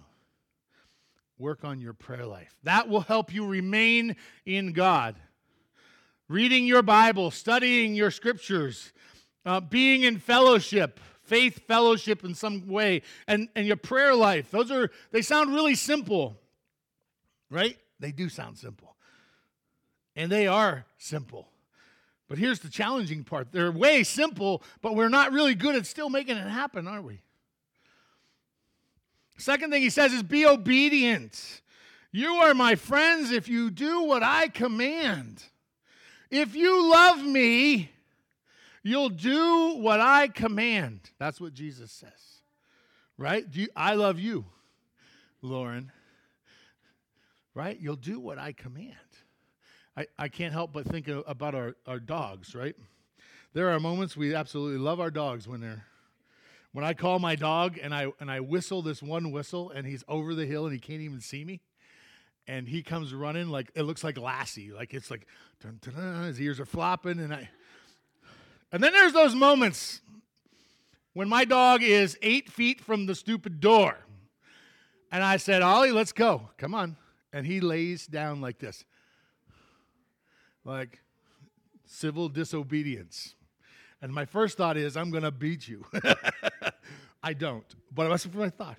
work 1.38 1.64
on 1.64 1.80
your 1.80 1.94
prayer 1.94 2.26
life. 2.26 2.54
That 2.64 2.88
will 2.88 3.00
help 3.00 3.32
you 3.32 3.46
remain 3.46 4.16
in 4.44 4.72
God 4.72 5.16
reading 6.30 6.64
your 6.64 6.80
Bible, 6.80 7.32
studying 7.32 7.96
your 7.96 8.12
scriptures, 8.12 8.92
uh, 9.44 9.58
being 9.58 10.02
in 10.02 10.16
fellowship, 10.16 11.00
faith 11.24 11.66
fellowship 11.66 12.24
in 12.24 12.34
some 12.36 12.68
way, 12.68 13.02
and, 13.26 13.48
and 13.56 13.66
your 13.66 13.76
prayer 13.76 14.14
life. 14.14 14.48
Those 14.52 14.70
are, 14.70 14.92
they 15.10 15.22
sound 15.22 15.52
really 15.52 15.74
simple, 15.74 16.38
right? 17.50 17.76
They 17.98 18.12
do 18.12 18.28
sound 18.28 18.58
simple. 18.58 18.94
And 20.14 20.30
they 20.30 20.46
are 20.46 20.86
simple. 20.98 21.48
But 22.28 22.38
here's 22.38 22.60
the 22.60 22.68
challenging 22.68 23.24
part 23.24 23.50
they're 23.50 23.72
way 23.72 24.04
simple, 24.04 24.62
but 24.82 24.94
we're 24.94 25.08
not 25.08 25.32
really 25.32 25.56
good 25.56 25.74
at 25.74 25.84
still 25.84 26.10
making 26.10 26.36
it 26.36 26.48
happen, 26.48 26.86
are 26.86 27.02
we? 27.02 27.22
Second 29.36 29.72
thing 29.72 29.82
he 29.82 29.90
says 29.90 30.12
is 30.12 30.22
be 30.22 30.46
obedient. 30.46 31.60
You 32.12 32.34
are 32.34 32.54
my 32.54 32.76
friends 32.76 33.32
if 33.32 33.48
you 33.48 33.68
do 33.70 34.02
what 34.02 34.22
I 34.22 34.46
command. 34.46 35.42
If 36.30 36.54
you 36.54 36.90
love 36.90 37.22
me, 37.22 37.90
you'll 38.82 39.08
do 39.08 39.76
what 39.76 40.00
I 40.00 40.28
command. 40.28 41.00
That's 41.18 41.40
what 41.40 41.54
Jesus 41.54 41.90
says. 41.90 42.42
Right? 43.18 43.44
You, 43.52 43.68
I 43.76 43.94
love 43.94 44.18
you, 44.18 44.46
Lauren. 45.42 45.92
Right? 47.54 47.78
You'll 47.80 47.96
do 47.96 48.20
what 48.20 48.38
I 48.38 48.52
command. 48.52 48.94
I, 49.96 50.06
I 50.18 50.28
can't 50.28 50.52
help 50.52 50.72
but 50.72 50.86
think 50.86 51.08
about 51.08 51.54
our, 51.54 51.74
our 51.86 51.98
dogs, 51.98 52.54
right? 52.54 52.76
There 53.52 53.70
are 53.70 53.80
moments 53.80 54.16
we 54.16 54.34
absolutely 54.34 54.78
love 54.78 55.00
our 55.00 55.10
dogs 55.10 55.48
when 55.48 55.60
they're 55.60 55.84
when 56.72 56.84
I 56.84 56.94
call 56.94 57.18
my 57.18 57.34
dog 57.34 57.78
and 57.82 57.92
I 57.92 58.12
and 58.20 58.30
I 58.30 58.38
whistle 58.38 58.80
this 58.80 59.02
one 59.02 59.32
whistle 59.32 59.70
and 59.70 59.84
he's 59.84 60.04
over 60.06 60.36
the 60.36 60.46
hill 60.46 60.66
and 60.66 60.72
he 60.72 60.78
can't 60.78 61.00
even 61.00 61.20
see 61.20 61.44
me 61.44 61.60
and 62.50 62.66
he 62.66 62.82
comes 62.82 63.14
running 63.14 63.48
like 63.48 63.70
it 63.76 63.82
looks 63.82 64.02
like 64.02 64.18
Lassie, 64.18 64.72
like 64.72 64.92
it's 64.92 65.08
like 65.08 65.24
dun, 65.62 65.78
dun, 65.80 65.94
dun, 65.94 66.24
his 66.24 66.40
ears 66.40 66.58
are 66.58 66.66
flopping, 66.66 67.20
and 67.20 67.32
I. 67.32 67.48
And 68.72 68.82
then 68.82 68.92
there's 68.92 69.12
those 69.12 69.36
moments 69.36 70.00
when 71.12 71.28
my 71.28 71.44
dog 71.44 71.82
is 71.82 72.18
eight 72.22 72.50
feet 72.50 72.80
from 72.80 73.06
the 73.06 73.14
stupid 73.14 73.60
door, 73.60 73.96
and 75.12 75.22
I 75.22 75.36
said, 75.36 75.62
"Ollie, 75.62 75.92
let's 75.92 76.10
go, 76.10 76.50
come 76.56 76.74
on," 76.74 76.96
and 77.32 77.46
he 77.46 77.60
lays 77.60 78.08
down 78.08 78.40
like 78.40 78.58
this, 78.58 78.84
like 80.64 80.98
civil 81.86 82.28
disobedience. 82.28 83.36
And 84.02 84.12
my 84.12 84.24
first 84.24 84.56
thought 84.56 84.76
is, 84.76 84.96
I'm 84.96 85.12
to 85.12 85.30
beat 85.30 85.68
you. 85.68 85.84
I 87.22 87.32
don't, 87.32 87.66
but 87.94 88.08
that's 88.08 88.26
I 88.26 88.48
thought. 88.48 88.78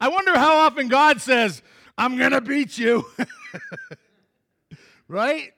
I 0.00 0.08
wonder 0.08 0.38
how 0.38 0.56
often 0.56 0.88
God 0.88 1.20
says, 1.20 1.62
I'm 1.98 2.16
going 2.16 2.30
to 2.30 2.40
beat 2.40 2.78
you. 2.78 3.04
right? 5.08 5.52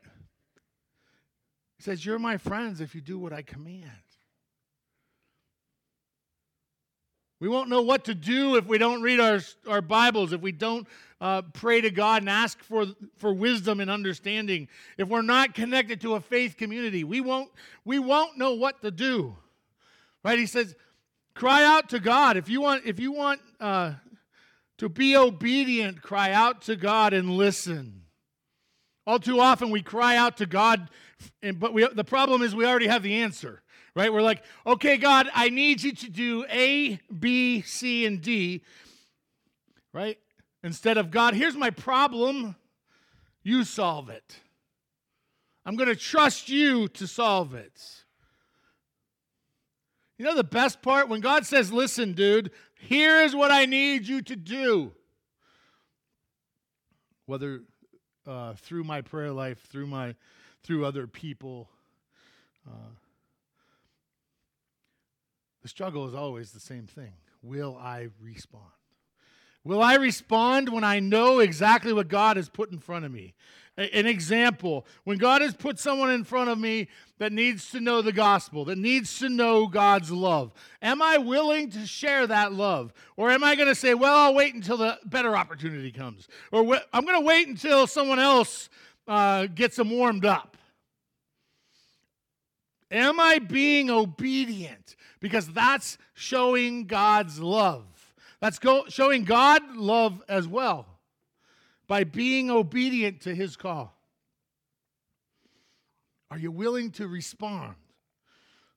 He 1.77 1.83
says, 1.83 2.05
You're 2.05 2.19
my 2.19 2.37
friends 2.37 2.81
if 2.81 2.95
you 2.95 3.01
do 3.01 3.19
what 3.19 3.33
I 3.33 3.43
command. 3.43 3.91
We 7.43 7.49
won't 7.49 7.69
know 7.69 7.83
what 7.83 8.05
to 8.05 8.15
do 8.15 8.55
if 8.55 8.67
we 8.67 8.79
don't 8.79 9.03
read 9.03 9.19
our, 9.19 9.41
our 9.67 9.83
Bibles, 9.83 10.33
if 10.33 10.41
we 10.41 10.53
don't 10.53 10.87
uh, 11.21 11.43
pray 11.43 11.81
to 11.81 11.91
God 11.91 12.23
and 12.23 12.31
ask 12.31 12.63
for, 12.63 12.87
for 13.17 13.35
wisdom 13.35 13.81
and 13.81 13.91
understanding, 13.91 14.69
if 14.97 15.09
we're 15.09 15.23
not 15.23 15.53
connected 15.53 16.01
to 16.03 16.15
a 16.15 16.21
faith 16.21 16.57
community. 16.57 17.03
We 17.03 17.21
won't, 17.21 17.51
we 17.85 17.99
won't 17.99 18.39
know 18.39 18.55
what 18.55 18.81
to 18.83 18.93
do. 18.93 19.37
Right? 20.25 20.39
He 20.39 20.47
says, 20.47 20.77
cry 21.35 21.65
out 21.65 21.89
to 21.89 21.99
God. 21.99 22.37
If 22.37 22.49
you 22.49 22.61
want, 22.61 22.87
if 22.87 23.01
you 23.01 23.11
want 23.11 23.41
uh, 23.59 23.95
to 24.83 24.89
be 24.89 25.17
obedient, 25.17 26.03
cry 26.03 26.33
out 26.33 26.63
to 26.63 26.75
God 26.75 27.13
and 27.13 27.31
listen. 27.31 28.03
All 29.07 29.21
too 29.21 29.39
often 29.39 29.71
we 29.71 29.81
cry 29.81 30.17
out 30.17 30.39
to 30.39 30.47
God, 30.47 30.91
and, 31.41 31.61
but 31.61 31.73
we, 31.73 31.87
the 31.87 32.03
problem 32.03 32.43
is 32.43 32.53
we 32.53 32.67
already 32.67 32.89
have 32.89 33.05
the 33.05 33.15
answer, 33.15 33.63
right? 33.95 34.13
We're 34.13 34.23
like, 34.23 34.43
okay, 34.67 34.97
God, 34.97 35.29
I 35.33 35.51
need 35.51 35.85
you 35.85 35.93
to 35.93 36.11
do 36.11 36.45
A, 36.51 36.99
B, 37.17 37.61
C, 37.63 38.07
and 38.07 38.21
D, 38.21 38.65
right? 39.95 40.19
Instead 40.65 40.99
of, 40.99 41.13
God, 41.13 41.35
here's 41.35 41.55
my 41.55 41.71
problem, 41.71 42.57
you 43.45 43.63
solve 43.63 44.11
it. 44.11 44.41
I'm 45.65 45.77
going 45.77 45.91
to 45.91 45.95
trust 45.95 46.49
you 46.49 46.89
to 46.89 47.07
solve 47.07 47.55
it. 47.55 48.03
You 50.19 50.25
know 50.25 50.35
the 50.35 50.43
best 50.43 50.83
part? 50.83 51.09
When 51.09 51.21
God 51.21 51.47
says, 51.47 51.73
listen, 51.73 52.15
dude, 52.15 52.51
here 52.83 53.23
is 53.23 53.35
what 53.35 53.51
I 53.51 53.65
need 53.65 54.09
you 54.09 54.23
to 54.23 54.37
do. 54.37 54.93
Whether 57.27 57.63
uh, 58.27 58.55
through 58.55 58.85
my 58.85 59.01
prayer 59.01 59.33
life, 59.33 59.61
through 59.71 59.87
my, 59.87 60.17
through 60.65 60.85
other 60.85 61.07
people, 61.07 61.69
uh, 62.69 62.91
the 65.63 65.69
struggle 65.69 66.09
is 66.09 66.15
always 66.15 66.51
the 66.51 66.61
same 66.61 66.87
thing. 66.87 67.13
Will 67.41 67.77
I 67.77 68.09
respond? 68.21 68.65
Will 69.65 69.83
I 69.83 69.95
respond 69.95 70.69
when 70.69 70.85
I 70.85 70.99
know 71.01 71.39
exactly 71.39 71.93
what 71.93 72.09
God 72.09 72.37
has 72.37 72.49
put 72.49 72.73
in 72.73 72.79
front 72.79 73.05
of 73.05 73.13
me? 73.13 73.35
an 73.77 74.07
example 74.07 74.87
when 75.05 75.17
God 75.17 75.41
has 75.41 75.55
put 75.55 75.79
someone 75.79 76.11
in 76.11 76.25
front 76.25 76.51
of 76.51 76.59
me 76.59 76.89
that 77.19 77.33
needs 77.33 77.71
to 77.71 77.81
know 77.81 78.03
the 78.03 78.13
gospel, 78.13 78.67
that 78.67 78.77
needs 78.77 79.19
to 79.21 79.29
know 79.29 79.67
God's 79.67 80.11
love, 80.11 80.53
am 80.83 81.01
I 81.01 81.19
willing 81.19 81.71
to 81.71 81.87
share 81.87 82.27
that 82.27 82.53
love? 82.53 82.93
Or 83.17 83.31
am 83.31 83.43
I 83.43 83.55
going 83.55 83.69
to 83.69 83.75
say, 83.75 83.95
well, 83.95 84.15
I'll 84.15 84.35
wait 84.35 84.55
until 84.55 84.77
the 84.77 84.99
better 85.07 85.37
opportunity 85.37 85.91
comes? 85.91 86.29
Or 86.51 86.81
I'm 86.93 87.05
going 87.05 87.19
to 87.19 87.27
wait 87.27 87.49
until 87.49 87.87
someone 87.87 88.19
else 88.19 88.69
uh, 89.09 89.47
gets 89.47 89.77
them 89.77 89.91
warmed 89.91 90.27
up? 90.27 90.57
Am 92.91 93.19
I 93.19 93.39
being 93.39 93.91
obedient? 93.91 94.97
Because 95.19 95.49
that's 95.49 95.97
showing 96.13 96.87
God's 96.87 97.41
love. 97.41 97.87
That's 98.43 98.59
go- 98.59 98.87
showing 98.89 99.23
God 99.23 99.77
love 99.77 100.21
as 100.29 100.49
well 100.49 100.85
by 101.87 102.03
being 102.03 102.51
obedient 102.51 103.21
to 103.21 103.33
his 103.37 103.55
call? 103.55 103.97
Are 106.29 106.39
you 106.39 106.51
willing 106.51 106.91
to 106.93 107.07
respond? 107.07 107.77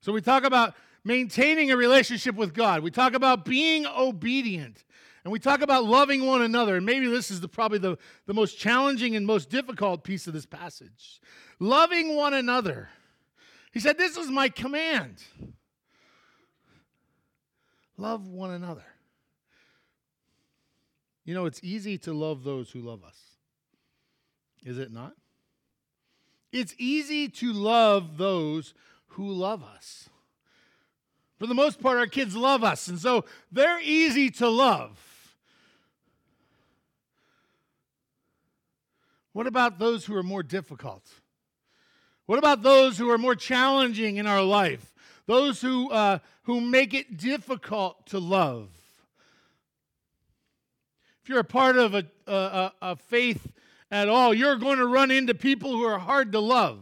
So 0.01 0.13
we 0.13 0.21
talk 0.21 0.43
about 0.43 0.75
maintaining 1.03 1.71
a 1.71 1.77
relationship 1.77 2.35
with 2.35 2.53
God. 2.53 2.83
We 2.83 2.91
talk 2.91 3.15
about 3.15 3.43
being 3.43 3.87
obedient. 3.87 4.83
And 5.23 5.31
we 5.31 5.39
talk 5.39 5.63
about 5.63 5.83
loving 5.83 6.27
one 6.27 6.43
another. 6.43 6.75
And 6.75 6.85
maybe 6.85 7.07
this 7.07 7.31
is 7.31 7.41
the, 7.41 7.47
probably 7.47 7.79
the, 7.79 7.97
the 8.27 8.35
most 8.35 8.59
challenging 8.59 9.15
and 9.15 9.25
most 9.25 9.49
difficult 9.49 10.03
piece 10.03 10.27
of 10.27 10.33
this 10.33 10.45
passage. 10.45 11.19
Loving 11.57 12.15
one 12.15 12.35
another. 12.35 12.89
He 13.71 13.79
said, 13.79 13.97
This 13.97 14.15
is 14.15 14.29
my 14.29 14.47
command. 14.47 15.23
Love 17.97 18.27
one 18.27 18.51
another. 18.51 18.85
You 21.25 21.33
know, 21.33 21.45
it's 21.45 21.59
easy 21.63 21.97
to 21.99 22.13
love 22.13 22.43
those 22.43 22.69
who 22.71 22.79
love 22.79 23.03
us. 23.03 23.17
Is 24.63 24.77
it 24.77 24.91
not? 24.91 25.13
It's 26.51 26.75
easy 26.77 27.27
to 27.29 27.51
love 27.51 28.17
those 28.17 28.73
who 29.07 29.31
love 29.31 29.63
us. 29.63 30.09
For 31.37 31.47
the 31.47 31.53
most 31.53 31.81
part, 31.81 31.97
our 31.97 32.07
kids 32.07 32.35
love 32.35 32.63
us, 32.63 32.87
and 32.87 32.97
so 32.97 33.25
they're 33.51 33.81
easy 33.81 34.29
to 34.31 34.47
love. 34.47 34.97
What 39.33 39.47
about 39.47 39.79
those 39.79 40.05
who 40.05 40.15
are 40.15 40.23
more 40.23 40.43
difficult? 40.43 41.03
What 42.25 42.39
about 42.39 42.63
those 42.63 42.97
who 42.97 43.09
are 43.11 43.17
more 43.17 43.35
challenging 43.35 44.15
in 44.15 44.27
our 44.27 44.41
life? 44.41 44.93
Those 45.25 45.61
who, 45.61 45.91
uh, 45.91 46.19
who 46.43 46.61
make 46.61 46.93
it 46.93 47.17
difficult 47.17 48.05
to 48.07 48.19
love? 48.19 48.69
If 51.25 51.29
you're 51.29 51.39
a 51.39 51.43
part 51.43 51.75
of 51.75 51.95
a, 51.95 52.05
a, 52.27 52.71
a 52.83 52.95
faith 52.95 53.51
at 53.89 54.07
all, 54.07 54.31
you're 54.31 54.57
going 54.57 54.77
to 54.77 54.85
run 54.85 55.09
into 55.09 55.33
people 55.33 55.71
who 55.71 55.83
are 55.83 55.97
hard 55.97 56.33
to 56.33 56.39
love. 56.39 56.77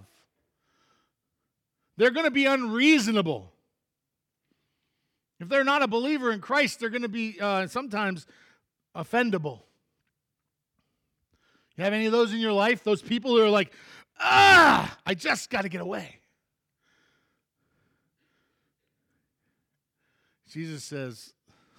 They're 1.95 2.11
going 2.11 2.25
to 2.25 2.31
be 2.31 2.45
unreasonable. 2.45 3.53
If 5.39 5.47
they're 5.47 5.63
not 5.63 5.81
a 5.81 5.87
believer 5.87 6.29
in 6.33 6.41
Christ, 6.41 6.81
they're 6.81 6.89
going 6.89 7.03
to 7.03 7.07
be 7.07 7.37
uh, 7.39 7.67
sometimes 7.67 8.27
offendable. 8.93 9.61
You 11.77 11.85
have 11.85 11.93
any 11.93 12.07
of 12.07 12.11
those 12.11 12.33
in 12.33 12.39
your 12.39 12.51
life? 12.51 12.83
Those 12.83 13.01
people 13.01 13.31
who 13.31 13.41
are 13.41 13.49
like, 13.49 13.71
ah, 14.19 14.97
I 15.05 15.13
just 15.13 15.51
got 15.51 15.61
to 15.61 15.69
get 15.69 15.79
away. 15.79 16.17
Jesus 20.49 20.83
says, 20.83 21.31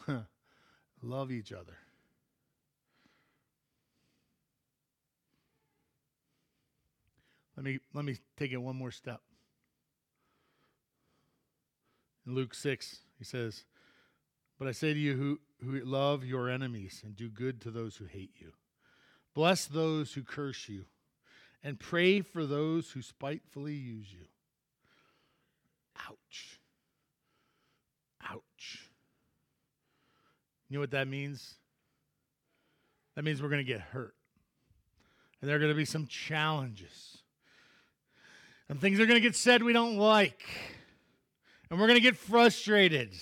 huh, 0.07 0.21
love 1.03 1.31
each 1.31 1.53
other. 1.53 1.77
Let 7.57 7.65
me 7.65 7.79
let 7.93 8.05
me 8.05 8.17
take 8.37 8.53
it 8.53 8.57
one 8.57 8.77
more 8.77 8.91
step. 8.91 9.21
In 12.27 12.35
Luke 12.35 12.55
6, 12.55 13.01
he 13.19 13.25
says, 13.25 13.65
But 14.59 14.69
I 14.69 14.73
say 14.73 14.95
to 14.95 14.99
you 14.99 15.15
who, 15.15 15.41
who 15.63 15.85
love 15.85 16.25
your 16.25 16.49
enemies 16.49 17.03
and 17.05 17.15
do 17.15 17.29
good 17.29 17.61
to 17.63 17.71
those 17.71 17.97
who 17.97 18.07
hate 18.07 18.33
you. 18.37 18.53
Bless 19.35 19.67
those 19.67 20.15
who 20.15 20.23
curse 20.23 20.69
you, 20.69 20.85
and 21.63 21.79
pray 21.79 22.21
for 22.21 22.47
those 22.47 22.93
who 22.93 23.03
spitefully 23.03 23.75
use 23.75 24.07
you. 24.13 24.27
Ouch. 26.09 26.61
Ouch. 28.23 28.91
You 30.69 30.77
know 30.77 30.81
what 30.81 30.93
that 30.93 31.09
means? 31.09 31.57
That 33.17 33.25
means 33.25 33.43
we're 33.43 33.49
going 33.49 33.65
to 33.65 33.71
get 33.71 33.81
hurt. 33.81 34.15
And 35.41 35.49
there 35.49 35.57
are 35.57 35.61
going 35.61 35.73
to 35.73 35.77
be 35.77 35.85
some 35.85 36.07
challenges. 36.07 37.19
And 38.69 38.81
things 38.81 38.99
are 38.99 39.07
going 39.07 39.17
to 39.17 39.21
get 39.21 39.37
said 39.37 39.63
we 39.63 39.73
don't 39.73 39.97
like. 39.97 40.43
And 41.71 41.79
we're 41.79 41.87
going 41.87 41.99
to 41.99 42.03
get 42.03 42.17
frustrated. 42.17 43.13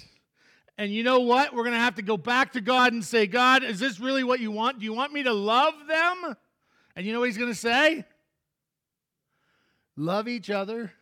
And 0.78 0.92
you 0.92 1.02
know 1.02 1.20
what? 1.20 1.54
We're 1.54 1.64
going 1.64 1.74
to 1.74 1.80
have 1.80 1.96
to 1.96 2.02
go 2.02 2.16
back 2.16 2.52
to 2.52 2.60
God 2.60 2.92
and 2.92 3.04
say, 3.04 3.26
God, 3.26 3.62
is 3.62 3.78
this 3.78 4.00
really 4.00 4.24
what 4.24 4.40
you 4.40 4.50
want? 4.50 4.78
Do 4.78 4.84
you 4.84 4.92
want 4.92 5.12
me 5.12 5.22
to 5.24 5.32
love 5.32 5.74
them? 5.88 6.36
And 6.96 7.06
you 7.06 7.12
know 7.12 7.20
what 7.20 7.26
he's 7.26 7.38
going 7.38 7.52
to 7.52 7.58
say? 7.58 8.04
Love 9.96 10.28
each 10.28 10.50
other. 10.50 10.92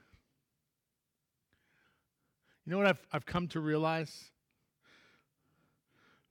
You 2.65 2.73
know 2.73 2.79
what 2.79 2.87
I've, 2.87 3.07
I've 3.13 3.27
come 3.27 3.49
to 3.49 3.61
realize? 3.61 4.31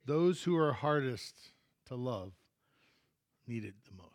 Those 0.06 0.44
who 0.44 0.56
are 0.58 0.74
hardest 0.74 1.36
to 1.88 1.96
love 1.96 2.34
need 3.48 3.64
it 3.66 3.76
the 3.86 3.96
most. 3.96 4.09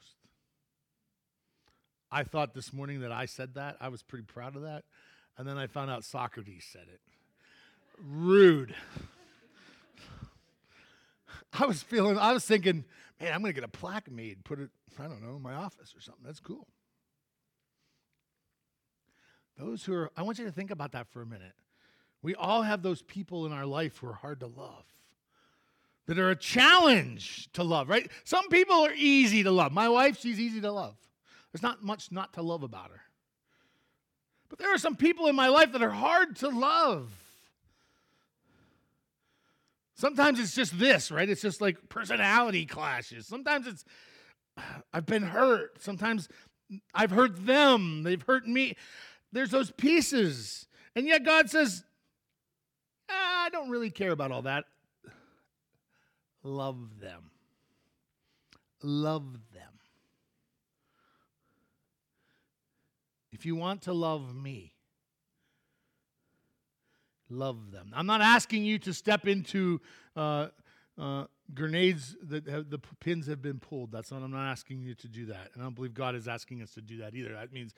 I 2.14 2.22
thought 2.22 2.54
this 2.54 2.72
morning 2.72 3.00
that 3.00 3.10
I 3.10 3.26
said 3.26 3.54
that. 3.54 3.76
I 3.80 3.88
was 3.88 4.04
pretty 4.04 4.22
proud 4.22 4.54
of 4.54 4.62
that. 4.62 4.84
And 5.36 5.48
then 5.48 5.58
I 5.58 5.66
found 5.66 5.90
out 5.90 6.04
Socrates 6.04 6.64
said 6.72 6.86
it. 6.92 7.00
Rude. 7.98 8.72
I 11.52 11.66
was 11.66 11.82
feeling, 11.82 12.16
I 12.16 12.32
was 12.32 12.44
thinking, 12.44 12.84
man, 13.20 13.32
I'm 13.32 13.40
going 13.40 13.52
to 13.52 13.60
get 13.60 13.64
a 13.64 13.68
plaque 13.68 14.08
made, 14.08 14.44
put 14.44 14.60
it, 14.60 14.70
I 14.96 15.08
don't 15.08 15.24
know, 15.24 15.34
in 15.34 15.42
my 15.42 15.54
office 15.54 15.92
or 15.96 16.00
something. 16.00 16.22
That's 16.24 16.38
cool. 16.38 16.68
Those 19.58 19.84
who 19.84 19.94
are, 19.94 20.10
I 20.16 20.22
want 20.22 20.38
you 20.38 20.44
to 20.44 20.52
think 20.52 20.70
about 20.70 20.92
that 20.92 21.08
for 21.08 21.20
a 21.20 21.26
minute. 21.26 21.54
We 22.22 22.36
all 22.36 22.62
have 22.62 22.82
those 22.82 23.02
people 23.02 23.44
in 23.44 23.52
our 23.52 23.66
life 23.66 23.98
who 23.98 24.06
are 24.06 24.14
hard 24.14 24.38
to 24.38 24.46
love, 24.46 24.84
that 26.06 26.20
are 26.20 26.30
a 26.30 26.36
challenge 26.36 27.48
to 27.54 27.64
love, 27.64 27.88
right? 27.88 28.08
Some 28.22 28.48
people 28.50 28.86
are 28.86 28.94
easy 28.94 29.42
to 29.42 29.50
love. 29.50 29.72
My 29.72 29.88
wife, 29.88 30.20
she's 30.20 30.38
easy 30.38 30.60
to 30.60 30.70
love. 30.70 30.94
There's 31.54 31.62
not 31.62 31.84
much 31.84 32.10
not 32.10 32.32
to 32.32 32.42
love 32.42 32.64
about 32.64 32.90
her. 32.90 33.00
But 34.48 34.58
there 34.58 34.74
are 34.74 34.78
some 34.78 34.96
people 34.96 35.28
in 35.28 35.36
my 35.36 35.46
life 35.46 35.70
that 35.70 35.82
are 35.84 35.90
hard 35.90 36.34
to 36.38 36.48
love. 36.48 37.12
Sometimes 39.94 40.40
it's 40.40 40.56
just 40.56 40.76
this, 40.76 41.12
right? 41.12 41.28
It's 41.28 41.40
just 41.40 41.60
like 41.60 41.88
personality 41.88 42.66
clashes. 42.66 43.28
Sometimes 43.28 43.68
it's, 43.68 43.84
I've 44.92 45.06
been 45.06 45.22
hurt. 45.22 45.80
Sometimes 45.80 46.28
I've 46.92 47.12
hurt 47.12 47.46
them. 47.46 48.02
They've 48.02 48.20
hurt 48.20 48.48
me. 48.48 48.76
There's 49.30 49.50
those 49.50 49.70
pieces. 49.70 50.66
And 50.96 51.06
yet 51.06 51.24
God 51.24 51.50
says, 51.50 51.84
ah, 53.08 53.44
I 53.44 53.48
don't 53.50 53.70
really 53.70 53.90
care 53.90 54.10
about 54.10 54.32
all 54.32 54.42
that. 54.42 54.64
Love 56.42 56.98
them. 57.00 57.30
Love 58.82 59.34
them. 59.52 59.74
If 63.34 63.44
you 63.44 63.56
want 63.56 63.82
to 63.82 63.92
love 63.92 64.34
me, 64.34 64.72
love 67.28 67.72
them. 67.72 67.90
I'm 67.94 68.06
not 68.06 68.20
asking 68.20 68.64
you 68.64 68.78
to 68.80 68.94
step 68.94 69.26
into 69.26 69.80
uh, 70.16 70.48
uh, 70.96 71.24
grenades 71.52 72.16
that 72.22 72.46
have, 72.46 72.70
the 72.70 72.78
pins 73.00 73.26
have 73.26 73.42
been 73.42 73.58
pulled. 73.58 73.90
That's 73.90 74.12
not. 74.12 74.22
I'm 74.22 74.30
not 74.30 74.50
asking 74.50 74.82
you 74.82 74.94
to 74.94 75.08
do 75.08 75.26
that, 75.26 75.50
and 75.52 75.62
I 75.62 75.66
don't 75.66 75.74
believe 75.74 75.94
God 75.94 76.14
is 76.14 76.28
asking 76.28 76.62
us 76.62 76.72
to 76.74 76.80
do 76.80 76.98
that 76.98 77.14
either. 77.14 77.32
That 77.32 77.52
means 77.52 77.74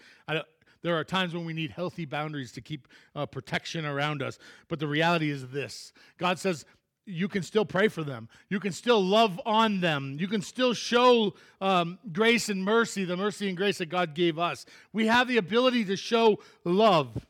there 0.82 0.94
are 0.94 1.04
times 1.04 1.34
when 1.34 1.44
we 1.44 1.54
need 1.54 1.70
healthy 1.70 2.04
boundaries 2.04 2.52
to 2.52 2.60
keep 2.60 2.86
uh, 3.14 3.24
protection 3.24 3.86
around 3.86 4.22
us. 4.22 4.38
But 4.68 4.78
the 4.78 4.86
reality 4.86 5.30
is 5.30 5.48
this: 5.48 5.92
God 6.18 6.38
says. 6.38 6.64
You 7.06 7.28
can 7.28 7.44
still 7.44 7.64
pray 7.64 7.86
for 7.86 8.02
them. 8.02 8.28
You 8.48 8.58
can 8.58 8.72
still 8.72 9.00
love 9.00 9.40
on 9.46 9.80
them. 9.80 10.16
You 10.18 10.26
can 10.26 10.42
still 10.42 10.74
show 10.74 11.34
um, 11.60 11.98
grace 12.12 12.48
and 12.48 12.64
mercy, 12.64 13.04
the 13.04 13.16
mercy 13.16 13.48
and 13.48 13.56
grace 13.56 13.78
that 13.78 13.86
God 13.86 14.14
gave 14.14 14.38
us. 14.38 14.66
We 14.92 15.06
have 15.06 15.28
the 15.28 15.36
ability 15.36 15.84
to 15.84 15.96
show 15.96 16.40
love. 16.64 17.24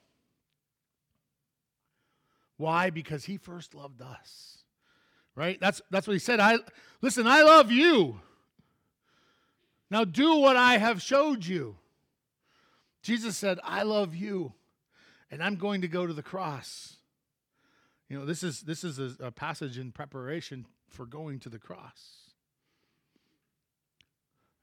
Why? 2.56 2.88
Because 2.88 3.26
he 3.26 3.36
first 3.36 3.74
loved 3.74 4.00
us. 4.00 4.62
Right? 5.34 5.60
That's 5.60 5.82
that's 5.90 6.06
what 6.06 6.14
he 6.14 6.18
said. 6.18 6.40
I 6.40 6.56
listen, 7.02 7.26
I 7.26 7.42
love 7.42 7.70
you. 7.70 8.18
Now 9.90 10.04
do 10.04 10.36
what 10.36 10.56
I 10.56 10.78
have 10.78 11.02
showed 11.02 11.44
you. 11.44 11.76
Jesus 13.02 13.36
said, 13.36 13.60
I 13.62 13.82
love 13.82 14.16
you, 14.16 14.52
and 15.30 15.40
I'm 15.42 15.56
going 15.56 15.82
to 15.82 15.88
go 15.88 16.06
to 16.06 16.12
the 16.12 16.24
cross. 16.24 16.95
You 18.08 18.18
know, 18.18 18.24
this 18.24 18.42
is 18.42 18.62
this 18.62 18.84
is 18.84 18.98
a, 18.98 19.26
a 19.26 19.30
passage 19.30 19.78
in 19.78 19.92
preparation 19.92 20.66
for 20.88 21.06
going 21.06 21.40
to 21.40 21.48
the 21.48 21.58
cross. 21.58 22.26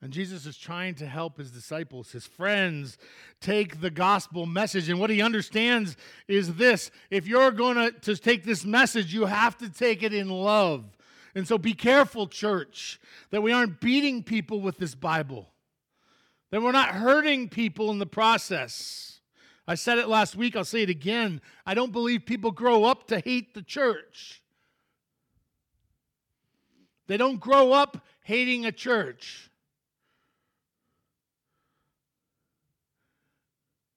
And 0.03 0.11
Jesus 0.11 0.45
is 0.45 0.57
trying 0.57 0.95
to 0.95 1.05
help 1.05 1.37
his 1.37 1.49
disciples, 1.49 2.11
his 2.11 2.27
friends, 2.27 2.97
take 3.39 3.79
the 3.79 3.89
gospel 3.89 4.45
message. 4.45 4.89
And 4.89 4.99
what 4.99 5.09
he 5.09 5.21
understands 5.21 5.95
is 6.27 6.55
this 6.55 6.91
if 7.09 7.25
you're 7.25 7.51
going 7.51 7.93
to 8.01 8.15
take 8.17 8.43
this 8.43 8.65
message, 8.65 9.13
you 9.13 9.25
have 9.25 9.57
to 9.59 9.69
take 9.69 10.03
it 10.03 10.13
in 10.13 10.27
love. 10.29 10.83
And 11.35 11.47
so 11.47 11.57
be 11.57 11.73
careful, 11.73 12.27
church, 12.27 12.99
that 13.31 13.41
we 13.41 13.53
aren't 13.53 13.79
beating 13.79 14.23
people 14.23 14.59
with 14.59 14.77
this 14.77 14.93
Bible, 14.93 15.49
that 16.51 16.61
we're 16.61 16.73
not 16.73 16.89
hurting 16.89 17.47
people 17.47 17.89
in 17.89 17.99
the 17.99 18.05
process. 18.05 19.21
I 19.67 19.75
said 19.75 19.97
it 19.97 20.09
last 20.09 20.35
week, 20.35 20.55
I'll 20.55 20.65
say 20.65 20.83
it 20.83 20.89
again. 20.89 21.41
I 21.65 21.73
don't 21.73 21.91
believe 21.91 22.25
people 22.25 22.51
grow 22.51 22.83
up 22.83 23.07
to 23.07 23.19
hate 23.19 23.53
the 23.53 23.61
church. 23.61 24.41
They 27.07 27.17
don't 27.17 27.39
grow 27.39 27.71
up 27.71 28.05
hating 28.23 28.65
a 28.65 28.71
church. 28.71 29.49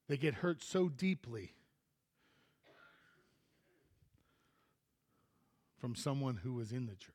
They 0.07 0.17
get 0.17 0.35
hurt 0.35 0.63
so 0.63 0.87
deeply 0.87 1.51
from 5.77 5.95
someone 5.95 6.37
who 6.37 6.53
was 6.53 6.71
in 6.71 6.85
the 6.85 6.95
church. 6.95 7.13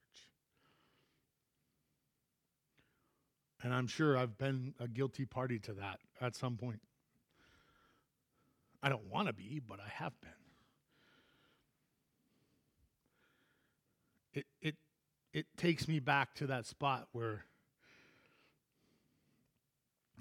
And 3.62 3.72
I'm 3.72 3.86
sure 3.86 4.18
I've 4.18 4.36
been 4.36 4.74
a 4.78 4.88
guilty 4.88 5.24
party 5.24 5.58
to 5.60 5.72
that 5.74 6.00
at 6.20 6.34
some 6.34 6.56
point. 6.56 6.80
I 8.82 8.88
don't 8.88 9.06
want 9.10 9.28
to 9.28 9.32
be, 9.32 9.60
but 9.66 9.78
I 9.80 9.88
have 9.88 10.12
been. 10.20 10.30
It, 14.34 14.46
it, 14.60 14.74
it 15.32 15.46
takes 15.56 15.86
me 15.86 16.00
back 16.00 16.34
to 16.36 16.46
that 16.48 16.66
spot 16.66 17.08
where 17.12 17.44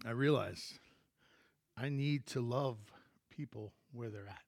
I 0.06 0.12
realize 0.12 0.80
I 1.78 1.90
need 1.90 2.28
to 2.28 2.42
love 2.42 2.78
people 3.30 3.74
where 3.94 4.10
they're 4.10 4.28
at. 4.28 4.44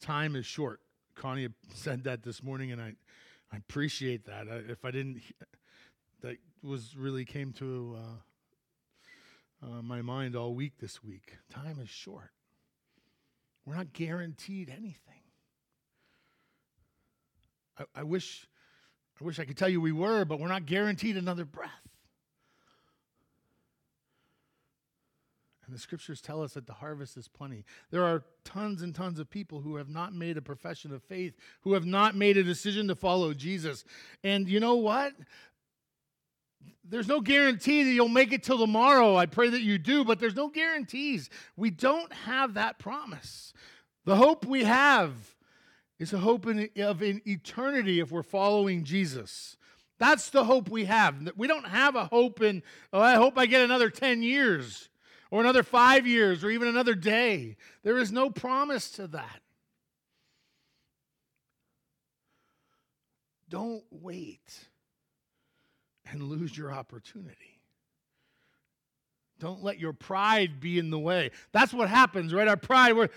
Time 0.00 0.36
is 0.36 0.46
short. 0.46 0.80
Connie 1.14 1.48
said 1.74 2.04
that 2.04 2.22
this 2.22 2.42
morning, 2.42 2.72
and 2.72 2.80
I, 2.80 2.94
I 3.52 3.56
appreciate 3.56 4.24
that. 4.26 4.46
I, 4.48 4.56
if 4.70 4.84
I 4.84 4.90
didn't, 4.90 5.20
that 6.22 6.36
was 6.62 6.96
really 6.96 7.24
came 7.24 7.52
to 7.54 7.96
uh, 7.98 8.16
uh, 9.62 9.82
my 9.82 10.02
mind 10.02 10.36
all 10.36 10.54
week 10.54 10.74
this 10.80 11.02
week. 11.02 11.36
Time 11.52 11.78
is 11.80 11.88
short. 11.88 12.30
We're 13.66 13.74
not 13.76 13.92
guaranteed 13.92 14.68
anything. 14.70 14.96
I, 17.78 17.84
I 17.94 18.02
wish, 18.02 18.46
I 19.20 19.24
wish 19.24 19.38
I 19.38 19.44
could 19.44 19.56
tell 19.56 19.68
you 19.68 19.80
we 19.80 19.92
were, 19.92 20.24
but 20.24 20.40
we're 20.40 20.48
not 20.48 20.66
guaranteed 20.66 21.16
another 21.16 21.44
breath. 21.44 21.70
And 25.70 25.76
the 25.76 25.80
scriptures 25.80 26.20
tell 26.20 26.42
us 26.42 26.54
that 26.54 26.66
the 26.66 26.72
harvest 26.72 27.16
is 27.16 27.28
plenty. 27.28 27.64
There 27.92 28.02
are 28.02 28.24
tons 28.44 28.82
and 28.82 28.92
tons 28.92 29.20
of 29.20 29.30
people 29.30 29.60
who 29.60 29.76
have 29.76 29.88
not 29.88 30.12
made 30.12 30.36
a 30.36 30.42
profession 30.42 30.92
of 30.92 31.00
faith, 31.04 31.36
who 31.60 31.74
have 31.74 31.86
not 31.86 32.16
made 32.16 32.36
a 32.36 32.42
decision 32.42 32.88
to 32.88 32.96
follow 32.96 33.34
Jesus. 33.34 33.84
And 34.24 34.48
you 34.48 34.58
know 34.58 34.74
what? 34.74 35.12
There's 36.84 37.08
no 37.08 37.20
guarantee 37.20 37.84
that 37.84 37.90
you'll 37.90 38.08
make 38.08 38.32
it 38.32 38.42
till 38.42 38.58
tomorrow. 38.58 39.16
I 39.16 39.26
pray 39.26 39.48
that 39.48 39.62
you 39.62 39.78
do, 39.78 40.04
but 40.04 40.18
there's 40.18 40.34
no 40.34 40.48
guarantees. 40.48 41.30
We 41.56 41.70
don't 41.70 42.12
have 42.12 42.54
that 42.54 42.78
promise. 42.78 43.52
The 44.04 44.16
hope 44.16 44.44
we 44.44 44.64
have 44.64 45.12
is 46.00 46.12
a 46.12 46.18
hope 46.18 46.46
in, 46.46 46.68
of 46.78 47.00
an 47.02 47.22
eternity 47.26 48.00
if 48.00 48.10
we're 48.10 48.24
following 48.24 48.82
Jesus. 48.82 49.56
That's 49.98 50.30
the 50.30 50.44
hope 50.44 50.68
we 50.68 50.86
have. 50.86 51.30
We 51.36 51.46
don't 51.46 51.66
have 51.66 51.94
a 51.94 52.06
hope 52.06 52.40
in, 52.40 52.62
oh, 52.92 53.00
I 53.00 53.14
hope 53.14 53.38
I 53.38 53.46
get 53.46 53.62
another 53.62 53.90
10 53.90 54.22
years 54.22 54.88
or 55.30 55.40
another 55.40 55.62
five 55.62 56.06
years 56.06 56.42
or 56.42 56.50
even 56.50 56.66
another 56.66 56.94
day. 56.94 57.56
There 57.84 57.98
is 57.98 58.10
no 58.10 58.30
promise 58.30 58.90
to 58.92 59.06
that. 59.08 59.40
Don't 63.48 63.84
wait 63.90 64.69
and 66.10 66.22
lose 66.22 66.56
your 66.56 66.72
opportunity. 66.72 67.60
Don't 69.38 69.62
let 69.62 69.78
your 69.78 69.92
pride 69.92 70.60
be 70.60 70.78
in 70.78 70.90
the 70.90 70.98
way. 70.98 71.30
That's 71.52 71.72
what 71.72 71.88
happens, 71.88 72.34
right? 72.34 72.46
Our 72.46 72.56
pride, 72.56 72.94
we're, 72.94 73.08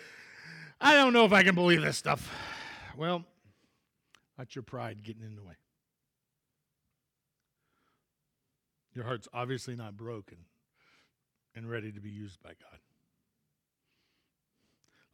I 0.80 0.94
don't 0.94 1.14
know 1.14 1.26
if 1.26 1.34
I 1.34 1.44
can 1.44 1.56
believe 1.56 1.82
this 1.82 1.98
stuff. 1.98 2.34
Well, 2.96 3.26
that's 4.38 4.56
your 4.56 4.64
pride 4.64 5.04
getting 5.04 5.24
in 5.24 5.36
the 5.36 5.44
way. 5.44 5.56
Your 8.94 9.06
heart's 9.06 9.28
obviously 9.34 9.76
not 9.76 9.98
broken 9.98 10.38
and 11.56 11.70
ready 11.70 11.92
to 11.92 12.00
be 12.00 12.10
used 12.10 12.42
by 12.42 12.50
God. 12.50 12.80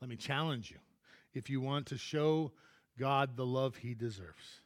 Let 0.02 0.10
me 0.10 0.16
challenge 0.16 0.70
you. 0.72 0.78
If 1.34 1.50
you 1.50 1.62
want 1.62 1.88
to 1.88 1.98
show 1.98 2.52
God 2.98 3.36
the 3.36 3.46
love 3.46 3.78
he 3.78 3.94
deserves. 3.94 4.62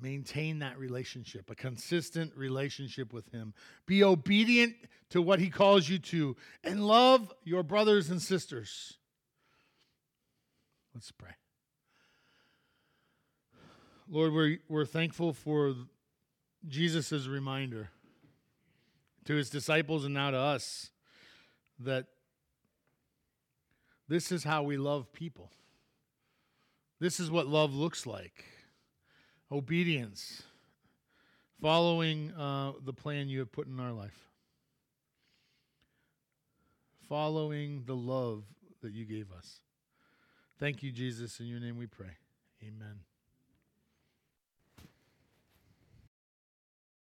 Maintain 0.00 0.58
that 0.58 0.78
relationship, 0.78 1.50
a 1.50 1.54
consistent 1.54 2.32
relationship 2.36 3.12
with 3.12 3.30
him. 3.32 3.54
Be 3.86 4.04
obedient 4.04 4.74
to 5.10 5.22
what 5.22 5.38
he 5.38 5.48
calls 5.48 5.88
you 5.88 5.98
to, 5.98 6.36
and 6.62 6.86
love 6.86 7.32
your 7.44 7.62
brothers 7.62 8.10
and 8.10 8.20
sisters. 8.20 8.98
Let's 10.94 11.10
pray. 11.12 11.30
Lord, 14.08 14.32
we're, 14.32 14.58
we're 14.68 14.84
thankful 14.84 15.32
for 15.32 15.74
Jesus' 16.68 17.26
reminder 17.26 17.90
to 19.24 19.34
his 19.34 19.50
disciples 19.50 20.04
and 20.04 20.14
now 20.14 20.30
to 20.30 20.38
us 20.38 20.90
that 21.80 22.06
this 24.08 24.30
is 24.30 24.44
how 24.44 24.62
we 24.62 24.76
love 24.76 25.12
people. 25.12 25.50
This 27.00 27.18
is 27.18 27.30
what 27.30 27.46
love 27.46 27.74
looks 27.74 28.06
like 28.06 28.44
obedience, 29.50 30.42
following 31.60 32.32
uh, 32.32 32.72
the 32.84 32.92
plan 32.92 33.28
you 33.28 33.38
have 33.40 33.52
put 33.52 33.66
in 33.66 33.78
our 33.80 33.92
life, 33.92 34.18
following 37.08 37.84
the 37.86 37.96
love 37.96 38.44
that 38.82 38.92
you 38.92 39.04
gave 39.04 39.30
us. 39.32 39.60
Thank 40.58 40.82
you, 40.82 40.90
Jesus. 40.90 41.40
In 41.40 41.46
your 41.46 41.60
name 41.60 41.76
we 41.76 41.86
pray. 41.86 42.16
Amen. 42.62 43.00